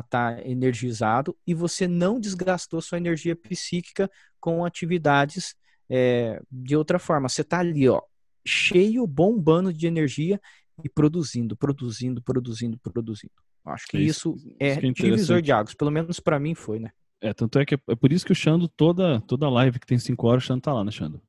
estar 0.00 0.36
tá 0.36 0.42
energizado 0.44 1.36
e 1.46 1.54
você 1.54 1.86
não 1.86 2.18
desgastou 2.18 2.80
sua 2.80 2.98
energia 2.98 3.36
psíquica 3.36 4.10
com 4.40 4.64
atividades 4.64 5.54
é, 5.88 6.42
de 6.50 6.74
outra 6.74 6.98
forma. 6.98 7.28
Você 7.28 7.42
está 7.42 7.60
ali, 7.60 7.88
ó, 7.88 8.02
cheio, 8.44 9.06
bombando 9.06 9.72
de 9.72 9.86
energia 9.86 10.40
e 10.82 10.88
produzindo, 10.88 11.56
produzindo, 11.56 12.20
produzindo, 12.20 12.78
produzindo. 12.78 13.32
Acho 13.64 13.86
que 13.86 13.96
é 13.96 14.00
isso, 14.00 14.34
isso, 14.36 14.56
é, 14.58 14.72
isso 14.72 14.86
é 14.86 14.90
divisor 14.92 15.42
de 15.42 15.52
águas. 15.52 15.74
Pelo 15.74 15.90
menos 15.90 16.18
para 16.18 16.40
mim 16.40 16.54
foi, 16.54 16.80
né? 16.80 16.90
É, 17.20 17.34
tanto 17.34 17.58
é 17.58 17.66
que 17.66 17.74
é, 17.74 17.94
por 17.94 18.12
isso 18.12 18.24
que 18.24 18.32
o 18.32 18.34
Xando, 18.34 18.66
toda, 18.66 19.20
toda 19.20 19.48
live 19.48 19.78
que 19.78 19.86
tem 19.86 19.98
cinco 19.98 20.26
horas, 20.26 20.42
o 20.42 20.46
Xando 20.46 20.62
tá 20.62 20.72
lá, 20.72 20.82
né, 20.82 20.90
Xando? 20.90 21.22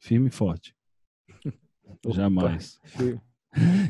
Firme 0.00 0.28
e 0.28 0.32
forte. 0.32 0.74
Jamais. 2.12 2.80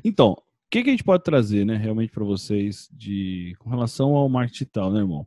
Então, 0.05 0.33
o 0.33 0.43
que, 0.71 0.83
que, 0.83 0.91
a 0.91 0.93
gente 0.93 1.05
pode 1.05 1.25
trazer, 1.25 1.65
né, 1.65 1.77
realmente 1.77 2.13
para 2.13 2.25
vocês 2.25 2.89
de 2.93 3.55
com 3.59 3.71
relação 3.71 4.15
ao 4.15 4.29
marketing 4.29 4.53
digital, 4.65 4.93
né, 4.93 5.01
irmão? 5.01 5.27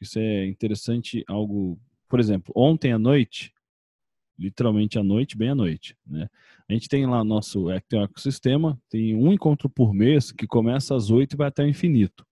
Isso 0.00 0.18
é 0.18 0.46
interessante, 0.46 1.24
algo, 1.26 1.78
por 2.08 2.20
exemplo, 2.20 2.52
ontem 2.54 2.92
à 2.92 2.98
noite 2.98 3.54
literalmente 4.38 4.98
à 4.98 5.02
noite, 5.02 5.36
bem 5.36 5.50
à 5.50 5.54
noite. 5.54 5.96
Né? 6.06 6.28
A 6.68 6.72
gente 6.72 6.88
tem 6.88 7.06
lá 7.06 7.22
nosso 7.24 7.70
é, 7.70 7.80
tem 7.80 8.02
ecossistema, 8.02 8.78
tem 8.88 9.14
um 9.14 9.32
encontro 9.32 9.68
por 9.68 9.94
mês 9.94 10.32
que 10.32 10.46
começa 10.46 10.94
às 10.94 11.10
oito 11.10 11.34
e 11.34 11.36
vai 11.36 11.48
até 11.48 11.62
o 11.62 11.68
infinito. 11.68 12.26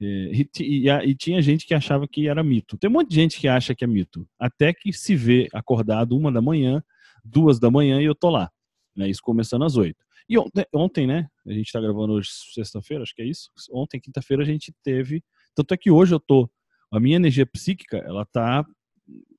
É, 0.00 0.04
e, 0.06 0.48
e, 0.60 0.88
e, 0.88 1.14
tinha 1.14 1.42
gente 1.42 1.66
que 1.66 1.74
achava 1.74 2.06
que 2.06 2.28
era 2.28 2.42
mito. 2.42 2.76
Tem 2.76 2.88
um 2.88 2.92
monte 2.92 3.08
de 3.08 3.16
gente 3.16 3.38
que 3.38 3.48
acha 3.48 3.74
que 3.74 3.84
é 3.84 3.86
mito. 3.86 4.28
Até 4.38 4.72
que 4.72 4.92
se 4.92 5.16
vê 5.16 5.48
acordado 5.52 6.16
uma 6.16 6.30
da 6.30 6.40
manhã, 6.40 6.82
duas 7.24 7.58
da 7.58 7.70
manhã 7.70 8.00
e 8.00 8.04
eu 8.04 8.14
tô 8.14 8.30
lá. 8.30 8.50
Né? 8.94 9.08
Isso 9.08 9.22
começando 9.22 9.64
às 9.64 9.76
oito. 9.76 10.04
E 10.28 10.36
ontem, 10.38 10.66
ontem, 10.74 11.06
né? 11.06 11.28
A 11.46 11.52
gente 11.52 11.72
tá 11.72 11.80
gravando 11.80 12.12
hoje 12.12 12.28
sexta-feira, 12.52 13.02
acho 13.02 13.14
que 13.14 13.22
é 13.22 13.26
isso. 13.26 13.50
Ontem, 13.72 14.00
quinta-feira, 14.00 14.42
a 14.42 14.46
gente 14.46 14.74
teve. 14.82 15.22
Tanto 15.54 15.72
é 15.72 15.76
que 15.76 15.90
hoje 15.90 16.14
eu 16.14 16.20
tô. 16.20 16.50
A 16.90 17.00
minha 17.00 17.16
energia 17.16 17.46
psíquica, 17.46 17.98
ela 17.98 18.24
tá 18.26 18.66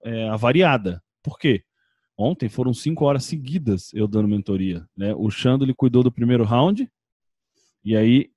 é, 0.04 0.30
avariada. 0.30 1.04
Por 1.24 1.38
quê? 1.38 1.64
Ontem 2.18 2.50
foram 2.50 2.74
cinco 2.74 3.06
horas 3.06 3.24
seguidas 3.24 3.94
eu 3.94 4.08
dando 4.08 4.28
mentoria. 4.28 4.86
Né? 4.98 5.14
O 5.16 5.30
Xando 5.30 5.64
ele 5.64 5.74
cuidou 5.74 6.04
do 6.04 6.12
primeiro 6.12 6.44
round, 6.44 6.90
e 7.84 7.96
aí 7.96 8.30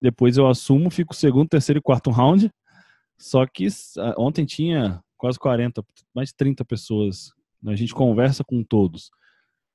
depois 0.00 0.36
eu 0.36 0.46
assumo, 0.46 0.90
fico 0.90 1.14
segundo, 1.14 1.48
terceiro 1.48 1.78
e 1.78 1.82
quarto 1.82 2.10
round. 2.10 2.50
Só 3.18 3.46
que 3.46 3.66
ontem 4.16 4.44
tinha 4.44 5.02
quase 5.16 5.38
40, 5.38 5.84
mais 6.14 6.28
de 6.28 6.36
30 6.36 6.64
pessoas. 6.64 7.32
Né? 7.62 7.72
A 7.72 7.76
gente 7.76 7.94
conversa 7.94 8.44
com 8.44 8.62
todos. 8.62 9.10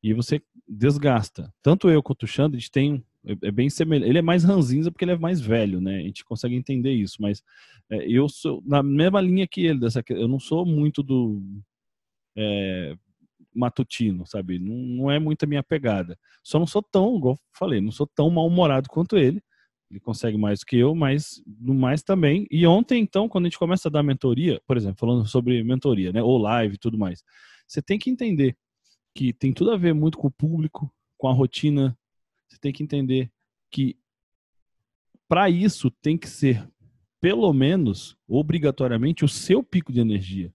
E 0.04 0.14
você 0.14 0.42
desgasta. 0.72 1.54
Tanto 1.62 1.90
eu 1.90 2.02
quanto 2.02 2.24
o 2.24 2.28
Xando, 2.28 2.56
a 2.56 2.60
gente 2.60 2.72
tem. 2.72 3.04
É, 3.26 3.50
é 3.50 3.52
bem 3.52 3.70
semelhante. 3.70 4.10
Ele 4.10 4.18
é 4.18 4.22
mais 4.22 4.44
ranzinza 4.44 4.92
porque 4.92 5.04
ele 5.04 5.12
é 5.12 5.18
mais 5.18 5.42
velho, 5.42 5.82
né? 5.82 5.98
A 5.98 6.04
gente 6.04 6.24
consegue 6.24 6.56
entender 6.56 6.94
isso. 6.94 7.18
Mas 7.22 7.44
é, 7.90 8.08
eu 8.08 8.30
sou 8.30 8.64
na 8.66 8.82
mesma 8.82 9.20
linha 9.22 9.48
que 9.48 9.66
ele. 9.66 9.80
Dessa, 9.80 10.04
eu 10.10 10.28
não 10.28 10.40
sou 10.40 10.66
muito 10.66 11.04
do. 11.04 11.42
É, 12.36 12.96
matutino, 13.54 14.26
sabe? 14.26 14.58
Não, 14.60 14.76
não 14.76 15.12
é 15.12 15.20
muito 15.20 15.44
a 15.44 15.48
minha 15.48 15.62
pegada. 15.62 16.18
Só 16.42 16.58
não 16.58 16.66
sou 16.66 16.82
tão, 16.82 17.18
igual 17.18 17.38
falei, 17.54 17.82
não 17.82 17.92
sou 17.92 18.08
tão 18.08 18.30
mal-humorado 18.30 18.88
quanto 18.90 19.18
ele. 19.18 19.44
Ele 19.90 20.00
consegue 20.00 20.38
mais 20.38 20.62
do 20.62 20.66
que 20.66 20.78
eu, 20.78 20.96
mas 20.96 21.44
no 21.60 21.74
mais 21.74 22.02
também. 22.02 22.48
E 22.50 22.66
ontem, 22.66 23.02
então, 23.02 23.28
quando 23.28 23.46
a 23.46 23.48
gente 23.50 23.60
começa 23.60 23.90
a 23.90 23.92
dar 23.92 24.02
mentoria, 24.02 24.62
por 24.66 24.78
exemplo, 24.78 24.98
falando 24.98 25.28
sobre 25.28 25.62
mentoria, 25.66 26.14
né? 26.14 26.24
Ou 26.24 26.38
live 26.38 26.76
e 26.76 26.78
tudo 26.78 26.98
mais, 26.98 27.22
você 27.68 27.82
tem 27.82 28.00
que 28.00 28.10
entender 28.10 28.56
que 29.14 29.34
tem 29.34 29.52
tudo 29.52 29.72
a 29.72 29.78
ver 29.78 29.94
muito 29.94 30.18
com 30.18 30.28
o 30.28 30.32
público, 30.32 30.94
com 31.18 31.28
a 31.28 31.34
rotina. 31.34 31.98
Você 32.48 32.58
tem 32.60 32.72
que 32.72 32.84
entender 32.84 33.32
que 33.70 33.98
para 35.28 35.50
isso 35.50 35.90
tem 35.90 36.18
que 36.18 36.28
ser, 36.28 36.68
pelo 37.20 37.52
menos, 37.54 38.18
obrigatoriamente, 38.28 39.24
o 39.24 39.30
seu 39.30 39.64
pico 39.64 39.92
de 39.92 40.00
energia. 40.00 40.54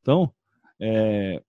Então, 0.00 0.32
é, 0.80 1.42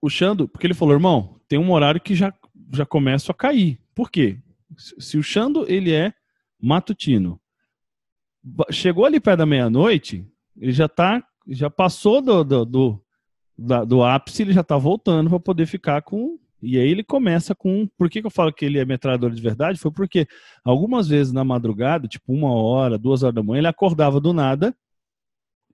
o 0.00 0.08
Xando, 0.08 0.48
porque 0.48 0.66
ele 0.66 0.74
falou, 0.74 0.94
irmão, 0.94 1.40
tem 1.46 1.58
um 1.58 1.70
horário 1.70 2.00
que 2.00 2.14
já, 2.14 2.34
já 2.72 2.84
começa 2.84 3.30
a 3.30 3.34
cair. 3.34 3.80
Por 3.94 4.10
quê? 4.10 4.38
Se 4.76 5.16
o 5.16 5.22
Xando, 5.22 5.64
ele 5.70 5.92
é 5.92 6.12
matutino, 6.60 7.40
chegou 8.70 9.04
ali 9.04 9.20
perto 9.20 9.38
da 9.38 9.46
meia-noite, 9.46 10.26
ele 10.56 10.72
já 10.72 10.88
tá, 10.88 11.26
já 11.48 11.70
passou 11.70 12.20
do, 12.20 12.42
do, 12.42 12.64
do, 12.64 13.05
da, 13.58 13.84
do 13.84 14.02
ápice, 14.02 14.42
ele 14.42 14.52
já 14.52 14.62
tá 14.62 14.76
voltando 14.76 15.30
para 15.30 15.40
poder 15.40 15.66
ficar 15.66 16.02
com 16.02 16.38
e 16.62 16.78
aí 16.78 16.88
ele 16.88 17.04
começa 17.04 17.54
com. 17.54 17.86
Por 17.98 18.08
que, 18.08 18.20
que 18.20 18.26
eu 18.26 18.30
falo 18.30 18.52
que 18.52 18.64
ele 18.64 18.78
é 18.78 18.84
metralhador 18.84 19.30
de 19.30 19.40
verdade? 19.40 19.78
Foi 19.78 19.90
porque 19.90 20.26
algumas 20.64 21.06
vezes 21.06 21.32
na 21.32 21.44
madrugada, 21.44 22.08
tipo 22.08 22.32
uma 22.32 22.52
hora, 22.52 22.98
duas 22.98 23.22
horas 23.22 23.34
da 23.34 23.42
manhã, 23.42 23.60
ele 23.60 23.66
acordava 23.68 24.20
do 24.20 24.32
nada, 24.32 24.74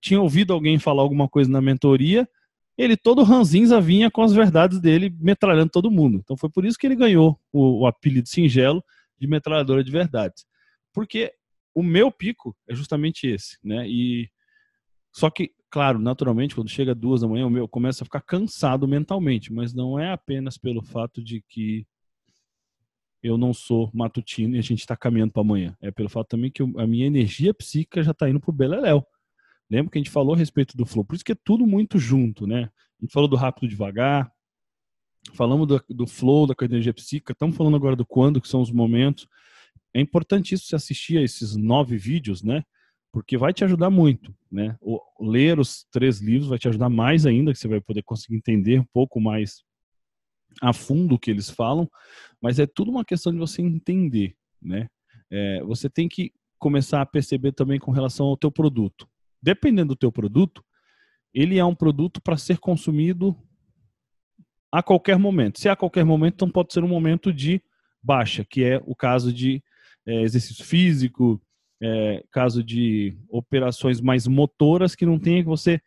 tinha 0.01 0.21
ouvido 0.21 0.53
alguém 0.53 0.79
falar 0.79 1.03
alguma 1.03 1.29
coisa 1.29 1.51
na 1.51 1.61
mentoria, 1.61 2.29
ele 2.77 2.97
todo 2.97 3.23
ranzinza 3.23 3.81
vinha 3.81 4.11
com 4.11 4.23
as 4.23 4.33
verdades 4.33 4.81
dele, 4.81 5.15
metralhando 5.21 5.71
todo 5.71 5.91
mundo. 5.91 6.19
Então 6.19 6.37
foi 6.37 6.51
por 6.51 6.65
isso 6.65 6.77
que 6.77 6.87
ele 6.87 6.97
ganhou 6.97 7.39
o, 7.53 7.83
o 7.83 7.87
apelido 7.87 8.29
singelo 8.29 8.83
de 9.19 9.27
metralhadora 9.27 9.85
de 9.85 9.91
verdades. 9.91 10.45
Porque 10.93 11.33
o 11.75 11.83
meu 11.83 12.11
pico 12.11 12.57
é 12.69 12.75
justamente 12.75 13.27
esse, 13.27 13.57
né? 13.63 13.89
E 13.89 14.29
só 15.13 15.31
que, 15.31 15.53
claro, 15.73 15.99
naturalmente, 15.99 16.55
quando 16.55 16.69
chega 16.69 16.95
duas 16.95 17.23
da 17.23 17.27
manhã, 17.27 17.47
o 17.47 17.51
meu 17.51 17.67
começa 17.67 18.05
a 18.05 18.07
ficar 18.07 18.21
cansado 18.21 18.87
mentalmente, 18.87 19.51
mas 19.51 19.73
não 19.73 19.99
é 19.99 20.13
apenas 20.13 20.59
pelo 20.59 20.83
fato 20.83 21.25
de 21.25 21.43
que 21.49 21.87
eu 23.23 23.39
não 23.39 23.55
sou 23.55 23.91
matutino 23.95 24.55
e 24.55 24.59
a 24.59 24.63
gente 24.63 24.81
está 24.81 24.95
caminhando 24.95 25.33
para 25.33 25.41
amanhã. 25.41 25.75
É 25.81 25.91
pelo 25.91 26.11
fato 26.11 26.29
também 26.29 26.51
que 26.51 26.63
a 26.63 26.87
minha 26.87 27.07
energia 27.07 27.55
psíquica 27.55 28.03
já 28.03 28.11
está 28.11 28.29
indo 28.29 28.39
para 28.39 28.51
o 28.51 28.53
beleléu. 28.53 29.03
Lembra 29.71 29.91
que 29.91 29.97
a 29.99 30.01
gente 30.01 30.11
falou 30.11 30.35
a 30.35 30.37
respeito 30.37 30.77
do 30.77 30.85
flow? 30.85 31.07
Por 31.07 31.15
isso 31.15 31.25
que 31.25 31.33
é 31.33 31.37
tudo 31.43 31.67
muito 31.67 31.99
junto, 31.99 32.47
né? 32.47 32.65
A 33.01 33.05
gente 33.05 33.13
falou 33.13 33.27
do 33.27 33.37
rápido 33.37 33.67
devagar, 33.67 34.31
falamos 35.33 35.67
do, 35.67 35.83
do 35.89 36.07
flow, 36.07 36.47
da 36.47 36.55
energia 36.67 36.93
psíquica, 36.93 37.33
estamos 37.33 37.57
falando 37.57 37.77
agora 37.77 37.97
do 37.97 38.05
quando, 38.05 38.43
que 38.43 38.49
são 38.49 38.61
os 38.61 38.71
momentos. 38.71 39.27
É 39.95 40.01
importante 40.03 40.55
isso 40.55 40.67
se 40.67 40.77
assistir 40.77 41.17
a 41.17 41.23
esses 41.23 41.57
nove 41.57 41.97
vídeos, 41.97 42.43
né? 42.43 42.63
Porque 43.13 43.37
vai 43.37 43.53
te 43.53 43.63
ajudar 43.63 43.91
muito, 43.91 44.35
né? 44.51 44.77
O, 44.81 44.99
ler 45.21 45.59
os 45.59 45.85
três 45.91 46.21
livros 46.21 46.49
vai 46.49 46.59
te 46.59 46.69
ajudar 46.69 46.89
mais 46.89 47.27
ainda, 47.27 47.53
que 47.53 47.59
você 47.59 47.69
vai 47.69 47.81
poder 47.81 48.03
conseguir 48.03 48.37
entender 48.37 48.81
um 48.81 48.87
pouco 48.93 49.21
mais 49.21 49.63
a 50.61 50.73
fundo 50.73 51.15
o 51.15 51.19
que 51.19 51.31
eles 51.31 51.49
falam, 51.49 51.91
mas 52.41 52.59
é 52.59 52.67
tudo 52.67 52.91
uma 52.91 53.05
questão 53.05 53.33
de 53.33 53.39
você 53.39 53.63
entender, 53.63 54.35
né? 54.61 54.89
É, 55.31 55.63
você 55.63 55.89
tem 55.89 56.09
que 56.09 56.33
começar 56.59 57.01
a 57.01 57.07
perceber 57.07 57.53
também 57.53 57.79
com 57.79 57.91
relação 57.91 58.27
ao 58.27 58.37
teu 58.37 58.51
produto 58.51 59.09
dependendo 59.43 59.89
do 59.89 59.97
teu 59.97 60.13
produto, 60.13 60.65
ele 61.35 61.59
é 61.59 61.65
um 61.65 61.75
produto 61.75 62.23
para 62.23 62.37
ser 62.37 62.59
consumido 62.59 63.37
a 64.71 64.83
qualquer 64.83 65.19
momento. 65.19 65.59
Se 65.59 65.69
é 65.69 65.73
a 65.73 65.77
qualquer 65.77 66.05
momento, 66.05 66.35
então 66.35 66.51
pode 66.51 66.73
ser 66.73 66.85
um 66.85 66.89
momento 66.89 67.33
de 67.33 67.61
baixa, 68.03 68.45
que 68.45 68.63
é 68.63 68.81
o 68.87 68.95
caso 68.95 69.33
de 69.33 69.63
é, 70.07 70.23
exercício 70.23 70.65
físico, 70.65 71.43
é, 71.83 72.25
caso 72.31 72.63
de 72.63 73.17
operações 73.29 74.01
mais 74.01 74.27
motoras 74.27 74.95
que 74.95 75.05
não 75.05 75.19
tenha 75.19 75.43
que 75.43 75.49
você 75.49 75.81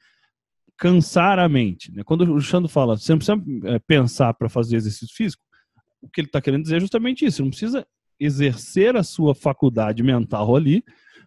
cansar 0.77 1.39
a 1.39 1.47
mente. 1.47 1.91
Né? 1.91 2.03
Quando 2.03 2.33
o 2.33 2.41
Xando 2.41 2.67
fala, 2.67 2.97
você 2.97 3.13
não 3.13 3.19
precisa 3.19 3.41
é, 3.63 3.79
pensar 3.79 4.33
para 4.33 4.49
fazer 4.49 4.75
exercício 4.75 5.15
físico, 5.15 5.41
o 6.01 6.09
que 6.09 6.19
ele 6.19 6.27
está 6.27 6.41
querendo 6.41 6.63
dizer 6.63 6.77
é 6.77 6.79
justamente 6.81 7.25
isso. 7.25 7.41
Não 7.41 7.49
precisa 7.49 7.87
exercer 8.19 8.95
a 8.95 9.03
sua 9.03 9.33
faculdade 9.33 10.03
mental 10.03 10.55
ali. 10.55 10.83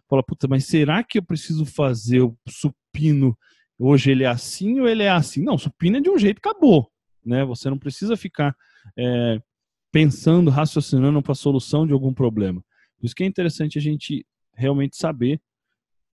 Fala, 0.07 0.23
puta, 0.23 0.47
mas 0.47 0.65
será 0.65 1.03
que 1.03 1.17
eu 1.17 1.23
preciso 1.23 1.65
fazer 1.65 2.21
o 2.21 2.37
supino? 2.47 3.37
Hoje 3.77 4.11
ele 4.11 4.23
é 4.23 4.27
assim 4.27 4.79
ou 4.79 4.87
ele 4.87 5.03
é 5.03 5.09
assim? 5.09 5.43
Não, 5.43 5.57
supino 5.57 5.97
é 5.97 6.01
de 6.01 6.09
um 6.09 6.17
jeito, 6.17 6.37
acabou. 6.37 6.91
Né? 7.25 7.43
Você 7.45 7.69
não 7.69 7.77
precisa 7.77 8.15
ficar 8.15 8.55
é, 8.97 9.41
pensando, 9.91 10.51
raciocinando 10.51 11.21
para 11.21 11.31
a 11.31 11.35
solução 11.35 11.87
de 11.87 11.93
algum 11.93 12.13
problema. 12.13 12.63
Por 12.99 13.05
isso 13.05 13.15
que 13.15 13.23
é 13.23 13.27
interessante 13.27 13.77
a 13.77 13.81
gente 13.81 14.25
realmente 14.59 14.97
saber 14.97 15.41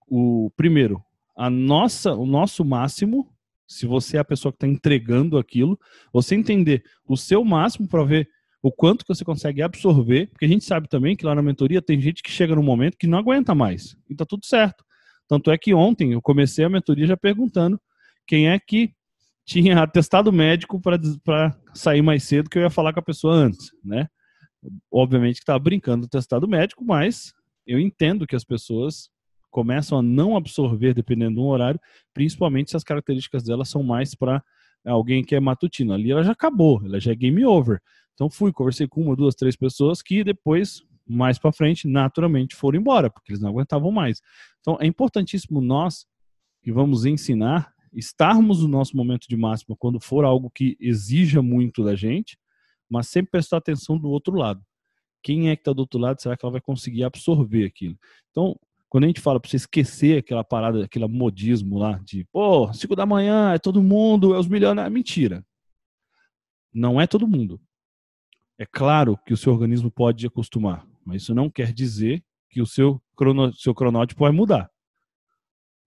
o 0.07 0.51
primeiro, 0.57 1.01
a 1.37 1.49
nossa, 1.49 2.13
o 2.13 2.25
nosso 2.25 2.65
máximo, 2.65 3.31
se 3.67 3.85
você 3.85 4.17
é 4.17 4.19
a 4.19 4.25
pessoa 4.25 4.51
que 4.51 4.57
está 4.57 4.67
entregando 4.67 5.37
aquilo, 5.37 5.79
você 6.11 6.35
entender 6.35 6.83
o 7.07 7.15
seu 7.15 7.45
máximo 7.45 7.87
para 7.87 8.03
ver 8.03 8.29
o 8.61 8.71
quanto 8.71 9.05
que 9.05 9.13
você 9.13 9.23
consegue 9.23 9.61
absorver, 9.61 10.27
porque 10.27 10.45
a 10.45 10.47
gente 10.47 10.65
sabe 10.65 10.87
também 10.87 11.15
que 11.15 11.25
lá 11.25 11.33
na 11.33 11.41
mentoria 11.41 11.81
tem 11.81 11.99
gente 11.99 12.21
que 12.21 12.29
chega 12.29 12.55
num 12.55 12.63
momento 12.63 12.97
que 12.97 13.07
não 13.07 13.17
aguenta 13.17 13.55
mais, 13.55 13.95
e 14.09 14.15
tá 14.15 14.25
tudo 14.25 14.45
certo. 14.45 14.83
Tanto 15.27 15.49
é 15.49 15.57
que 15.57 15.73
ontem 15.73 16.11
eu 16.11 16.21
comecei 16.21 16.65
a 16.65 16.69
mentoria 16.69 17.07
já 17.07 17.15
perguntando 17.15 17.79
quem 18.27 18.49
é 18.49 18.59
que 18.59 18.93
tinha 19.45 19.79
atestado 19.81 20.31
médico 20.31 20.79
para 20.79 21.57
sair 21.73 22.01
mais 22.01 22.23
cedo, 22.23 22.49
que 22.49 22.57
eu 22.57 22.63
ia 22.63 22.69
falar 22.69 22.93
com 22.93 22.99
a 22.99 23.03
pessoa 23.03 23.33
antes, 23.33 23.71
né? 23.83 24.07
Obviamente 24.91 25.35
que 25.35 25.43
estava 25.43 25.57
brincando 25.57 26.05
do 26.05 26.09
testado 26.09 26.47
médico, 26.47 26.85
mas 26.85 27.33
eu 27.65 27.79
entendo 27.79 28.27
que 28.27 28.35
as 28.35 28.43
pessoas 28.43 29.09
começam 29.49 29.99
a 29.99 30.01
não 30.01 30.35
absorver 30.35 30.93
dependendo 30.93 31.35
do 31.35 31.45
horário, 31.45 31.79
principalmente 32.13 32.71
se 32.71 32.77
as 32.77 32.83
características 32.83 33.43
delas 33.43 33.69
são 33.69 33.83
mais 33.83 34.15
para 34.15 34.43
alguém 34.85 35.23
que 35.23 35.35
é 35.35 35.39
matutino. 35.39 35.93
Ali 35.93 36.11
ela 36.11 36.23
já 36.23 36.31
acabou, 36.31 36.81
ela 36.83 36.99
já 36.99 37.11
é 37.11 37.15
game 37.15 37.45
over. 37.45 37.79
Então 38.13 38.29
fui, 38.29 38.51
conversei 38.51 38.87
com 38.87 39.01
uma, 39.01 39.15
duas, 39.15 39.35
três 39.35 39.55
pessoas 39.55 40.01
que 40.01 40.23
depois, 40.23 40.81
mais 41.07 41.37
para 41.37 41.51
frente, 41.51 41.87
naturalmente 41.87 42.55
foram 42.55 42.79
embora, 42.79 43.09
porque 43.09 43.31
eles 43.31 43.41
não 43.41 43.49
aguentavam 43.49 43.91
mais. 43.91 44.21
Então 44.61 44.77
é 44.79 44.87
importantíssimo 44.87 45.59
nós 45.59 46.05
que 46.63 46.71
vamos 46.71 47.05
ensinar 47.05 47.71
estarmos 47.93 48.61
no 48.61 48.69
nosso 48.69 48.95
momento 48.95 49.27
de 49.27 49.35
máxima 49.35 49.75
quando 49.77 49.99
for 49.99 50.23
algo 50.23 50.49
que 50.49 50.77
exija 50.79 51.41
muito 51.41 51.83
da 51.83 51.95
gente, 51.95 52.37
mas 52.89 53.07
sempre 53.07 53.31
prestar 53.31 53.57
atenção 53.57 53.97
do 53.97 54.09
outro 54.09 54.35
lado. 54.35 54.61
Quem 55.21 55.49
é 55.49 55.55
que 55.55 55.61
está 55.61 55.73
do 55.73 55.79
outro 55.79 55.99
lado? 55.99 56.21
Será 56.21 56.35
que 56.35 56.45
ela 56.45 56.51
vai 56.51 56.61
conseguir 56.61 57.03
absorver 57.03 57.65
aquilo? 57.65 57.97
Então, 58.31 58.57
quando 58.89 59.05
a 59.05 59.07
gente 59.07 59.21
fala 59.21 59.39
para 59.39 59.49
você 59.49 59.55
esquecer 59.55 60.17
aquela 60.17 60.43
parada, 60.43 60.83
aquele 60.83 61.07
modismo 61.07 61.77
lá 61.77 61.99
de, 62.03 62.25
pô, 62.25 62.71
5 62.73 62.95
da 62.95 63.05
manhã, 63.05 63.53
é 63.53 63.57
todo 63.57 63.81
mundo, 63.81 64.33
é 64.33 64.39
os 64.39 64.47
milionários. 64.47 64.93
Mentira. 64.93 65.45
Não 66.73 66.99
é 66.99 67.07
todo 67.07 67.27
mundo. 67.27 67.59
É 68.57 68.65
claro 68.65 69.17
que 69.25 69.33
o 69.33 69.37
seu 69.37 69.53
organismo 69.53 69.89
pode 69.89 70.27
acostumar, 70.27 70.85
mas 71.05 71.23
isso 71.23 71.33
não 71.33 71.49
quer 71.49 71.71
dizer 71.73 72.23
que 72.49 72.61
o 72.61 72.65
seu, 72.65 73.01
crono, 73.15 73.53
seu 73.53 73.73
cronótipo 73.73 74.23
vai 74.23 74.31
mudar. 74.31 74.69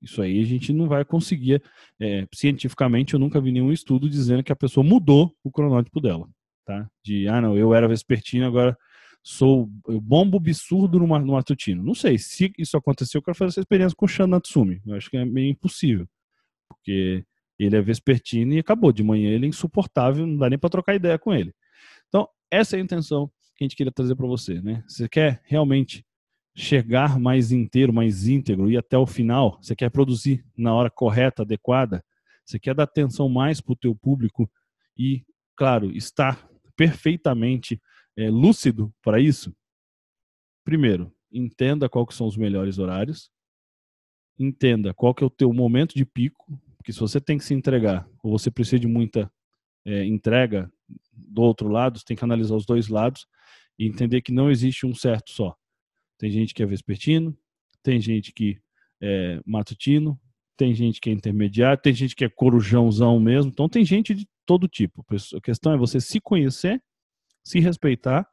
Isso 0.00 0.20
aí 0.20 0.40
a 0.40 0.44
gente 0.44 0.72
não 0.72 0.88
vai 0.88 1.04
conseguir. 1.04 1.62
É, 2.00 2.26
cientificamente, 2.34 3.14
eu 3.14 3.20
nunca 3.20 3.40
vi 3.40 3.52
nenhum 3.52 3.72
estudo 3.72 4.08
dizendo 4.08 4.42
que 4.42 4.52
a 4.52 4.56
pessoa 4.56 4.84
mudou 4.84 5.34
o 5.42 5.50
cronótipo 5.50 6.00
dela. 6.00 6.28
Tá? 6.64 6.88
De, 7.02 7.28
ah, 7.28 7.40
não, 7.40 7.56
eu 7.56 7.74
era 7.74 7.86
vespertino, 7.88 8.46
agora 8.46 8.76
sou 9.24 9.70
eu 9.88 9.98
bombo 9.98 10.36
absurdo 10.36 10.98
no, 10.98 11.06
no 11.18 11.32
matutino. 11.32 11.82
Não 11.82 11.94
sei, 11.94 12.18
se 12.18 12.52
isso 12.58 12.76
aconteceu, 12.76 13.18
eu 13.18 13.22
quero 13.22 13.36
fazer 13.36 13.48
essa 13.48 13.60
experiência 13.60 13.96
com 13.96 14.04
o 14.04 14.08
Shan 14.08 14.26
Natsumi. 14.26 14.82
Eu 14.86 14.94
acho 14.94 15.08
que 15.08 15.16
é 15.16 15.24
meio 15.24 15.50
impossível. 15.50 16.06
Porque 16.68 17.24
ele 17.58 17.74
é 17.74 17.80
vespertino 17.80 18.52
e 18.52 18.58
acabou. 18.58 18.92
De 18.92 19.02
manhã 19.02 19.30
ele 19.30 19.46
é 19.46 19.48
insuportável, 19.48 20.26
não 20.26 20.36
dá 20.36 20.50
nem 20.50 20.58
para 20.58 20.68
trocar 20.68 20.94
ideia 20.94 21.18
com 21.18 21.32
ele. 21.32 21.54
Então, 22.08 22.28
essa 22.50 22.76
é 22.76 22.80
a 22.80 22.82
intenção 22.82 23.28
que 23.56 23.64
a 23.64 23.64
gente 23.64 23.76
queria 23.76 23.90
trazer 23.90 24.14
para 24.14 24.26
você. 24.26 24.60
Né? 24.60 24.84
Você 24.86 25.08
quer 25.08 25.40
realmente 25.46 26.04
chegar 26.54 27.18
mais 27.18 27.50
inteiro, 27.50 27.94
mais 27.94 28.28
íntegro 28.28 28.70
e 28.70 28.76
até 28.76 28.96
o 28.96 29.06
final, 29.06 29.58
você 29.60 29.74
quer 29.74 29.90
produzir 29.90 30.44
na 30.56 30.72
hora 30.74 30.90
correta, 30.90 31.42
adequada, 31.42 32.04
você 32.44 32.58
quer 32.58 32.74
dar 32.74 32.84
atenção 32.84 33.28
mais 33.28 33.60
para 33.60 33.72
o 33.72 33.76
teu 33.76 33.94
público 33.94 34.48
e, 34.96 35.24
claro, 35.56 35.90
estar 35.96 36.46
perfeitamente 36.76 37.80
é, 38.16 38.30
lúcido 38.30 38.92
para 39.02 39.20
isso, 39.20 39.54
primeiro, 40.64 41.12
entenda 41.30 41.88
qual 41.88 42.06
que 42.06 42.14
são 42.14 42.26
os 42.26 42.36
melhores 42.36 42.78
horários, 42.78 43.30
entenda 44.38 44.94
qual 44.94 45.14
que 45.14 45.22
é 45.22 45.26
o 45.26 45.30
teu 45.30 45.52
momento 45.52 45.94
de 45.94 46.04
pico, 46.04 46.60
porque 46.76 46.92
se 46.92 47.00
você 47.00 47.20
tem 47.20 47.38
que 47.38 47.44
se 47.44 47.54
entregar 47.54 48.08
ou 48.22 48.36
você 48.36 48.50
precisa 48.50 48.78
de 48.78 48.86
muita 48.86 49.30
é, 49.84 50.04
entrega 50.04 50.70
do 51.12 51.42
outro 51.42 51.68
lado, 51.68 51.98
você 51.98 52.04
tem 52.04 52.16
que 52.16 52.24
analisar 52.24 52.54
os 52.54 52.66
dois 52.66 52.88
lados 52.88 53.26
e 53.78 53.86
entender 53.86 54.22
que 54.22 54.32
não 54.32 54.50
existe 54.50 54.86
um 54.86 54.94
certo 54.94 55.30
só. 55.30 55.56
Tem 56.18 56.30
gente 56.30 56.54
que 56.54 56.62
é 56.62 56.66
vespertino, 56.66 57.36
tem 57.82 58.00
gente 58.00 58.32
que 58.32 58.58
é 59.00 59.40
matutino, 59.44 60.20
tem 60.56 60.74
gente 60.74 61.00
que 61.00 61.10
é 61.10 61.12
intermediário, 61.12 61.82
tem 61.82 61.92
gente 61.92 62.14
que 62.14 62.24
é 62.24 62.28
corujãozão 62.28 63.18
mesmo, 63.18 63.50
então 63.50 63.68
tem 63.68 63.84
gente 63.84 64.14
de 64.14 64.26
todo 64.46 64.68
tipo. 64.68 65.04
A 65.36 65.40
questão 65.40 65.72
é 65.72 65.76
você 65.76 66.00
se 66.00 66.20
conhecer 66.20 66.82
se 67.44 67.60
respeitar 67.60 68.26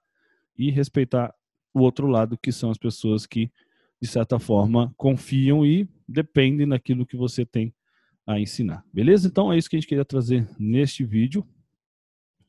e 0.57 0.71
respeitar 0.71 1.35
o 1.73 1.81
outro 1.81 2.07
lado, 2.07 2.37
que 2.37 2.51
são 2.51 2.71
as 2.71 2.77
pessoas 2.77 3.25
que, 3.25 3.51
de 4.01 4.07
certa 4.07 4.39
forma, 4.39 4.93
confiam 4.97 5.65
e 5.65 5.87
dependem 6.07 6.67
daquilo 6.67 7.05
que 7.05 7.17
você 7.17 7.45
tem 7.45 7.73
a 8.25 8.39
ensinar. 8.39 8.83
Beleza? 8.93 9.27
Então 9.27 9.51
é 9.51 9.57
isso 9.57 9.69
que 9.69 9.75
a 9.75 9.79
gente 9.79 9.87
queria 9.87 10.05
trazer 10.05 10.47
neste 10.57 11.03
vídeo. 11.03 11.45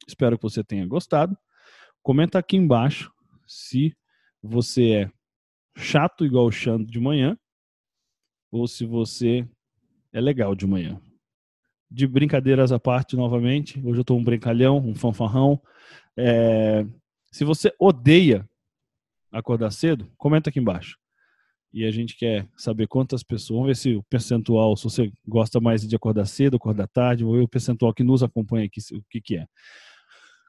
Espero 0.07 0.37
que 0.37 0.42
você 0.42 0.62
tenha 0.62 0.87
gostado. 0.87 1.37
Comenta 2.03 2.38
aqui 2.38 2.57
embaixo 2.57 3.12
se 3.46 3.96
você 4.42 4.92
é 4.92 5.11
chato 5.77 6.25
igual 6.25 6.46
o 6.46 6.53
Xando 6.53 6.87
de 6.87 7.01
manhã 7.01 7.38
ou 8.51 8.66
se 8.66 8.85
você 8.85 9.48
é 10.12 10.20
legal 10.20 10.55
de 10.55 10.66
manhã. 10.66 11.01
De 11.95 12.07
brincadeiras 12.07 12.73
à 12.73 12.79
parte, 12.79 13.17
novamente, 13.17 13.79
hoje 13.81 13.99
eu 13.99 14.01
estou 14.01 14.19
um 14.19 14.25
brincalhão, 14.25 14.79
um 14.79 14.95
fanfarrão, 14.95 15.61
é, 16.17 16.87
se 17.31 17.45
você 17.45 17.71
odeia 17.79 18.49
acordar 19.31 19.71
cedo, 19.71 20.11
comenta 20.17 20.49
aqui 20.49 20.59
embaixo. 20.59 20.99
E 21.71 21.85
a 21.85 21.91
gente 21.91 22.17
quer 22.17 22.49
saber 22.57 22.87
quantas 22.87 23.23
pessoas, 23.23 23.59
vamos 23.59 23.67
ver 23.67 23.77
se 23.77 23.95
o 23.95 24.03
percentual, 24.05 24.75
se 24.75 24.85
você 24.85 25.13
gosta 25.27 25.61
mais 25.61 25.87
de 25.87 25.95
acordar 25.95 26.25
cedo, 26.25 26.57
acordar 26.57 26.89
tarde, 26.89 27.25
ou 27.25 27.43
o 27.43 27.49
percentual 27.49 27.93
que 27.93 28.03
nos 28.03 28.23
acompanha 28.23 28.65
aqui, 28.65 28.81
o 28.95 29.03
que, 29.11 29.21
que 29.21 29.37
é. 29.37 29.47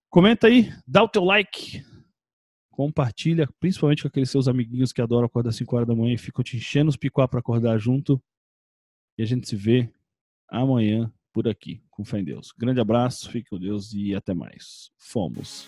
Comenta 0.10 0.48
aí, 0.48 0.72
dá 0.88 1.04
o 1.04 1.10
teu 1.10 1.26
like, 1.26 1.84
compartilha, 2.70 3.50
principalmente 3.60 4.02
com 4.02 4.08
aqueles 4.08 4.30
seus 4.30 4.48
amiguinhos 4.48 4.94
que 4.94 5.02
adoram 5.02 5.26
acordar 5.26 5.50
às 5.50 5.58
5 5.58 5.76
horas 5.76 5.88
da 5.88 5.96
manhã 5.96 6.14
e 6.14 6.18
ficam 6.18 6.42
te 6.42 6.56
enchendo 6.56 6.90
os 6.90 6.98
picuá 6.98 7.28
para 7.28 7.40
acordar 7.40 7.78
junto. 7.78 8.22
E 9.18 9.24
a 9.24 9.26
gente 9.26 9.48
se 9.48 9.56
vê 9.56 9.90
amanhã 10.50 11.12
por 11.34 11.48
aqui, 11.48 11.82
com 11.90 12.06
fé 12.06 12.20
em 12.20 12.24
Deus. 12.24 12.54
Grande 12.58 12.80
abraço, 12.80 13.30
fique 13.32 13.50
com 13.50 13.60
Deus 13.60 13.92
e 13.94 14.16
até 14.16 14.34
mais. 14.34 14.92
Fomos. 14.98 15.68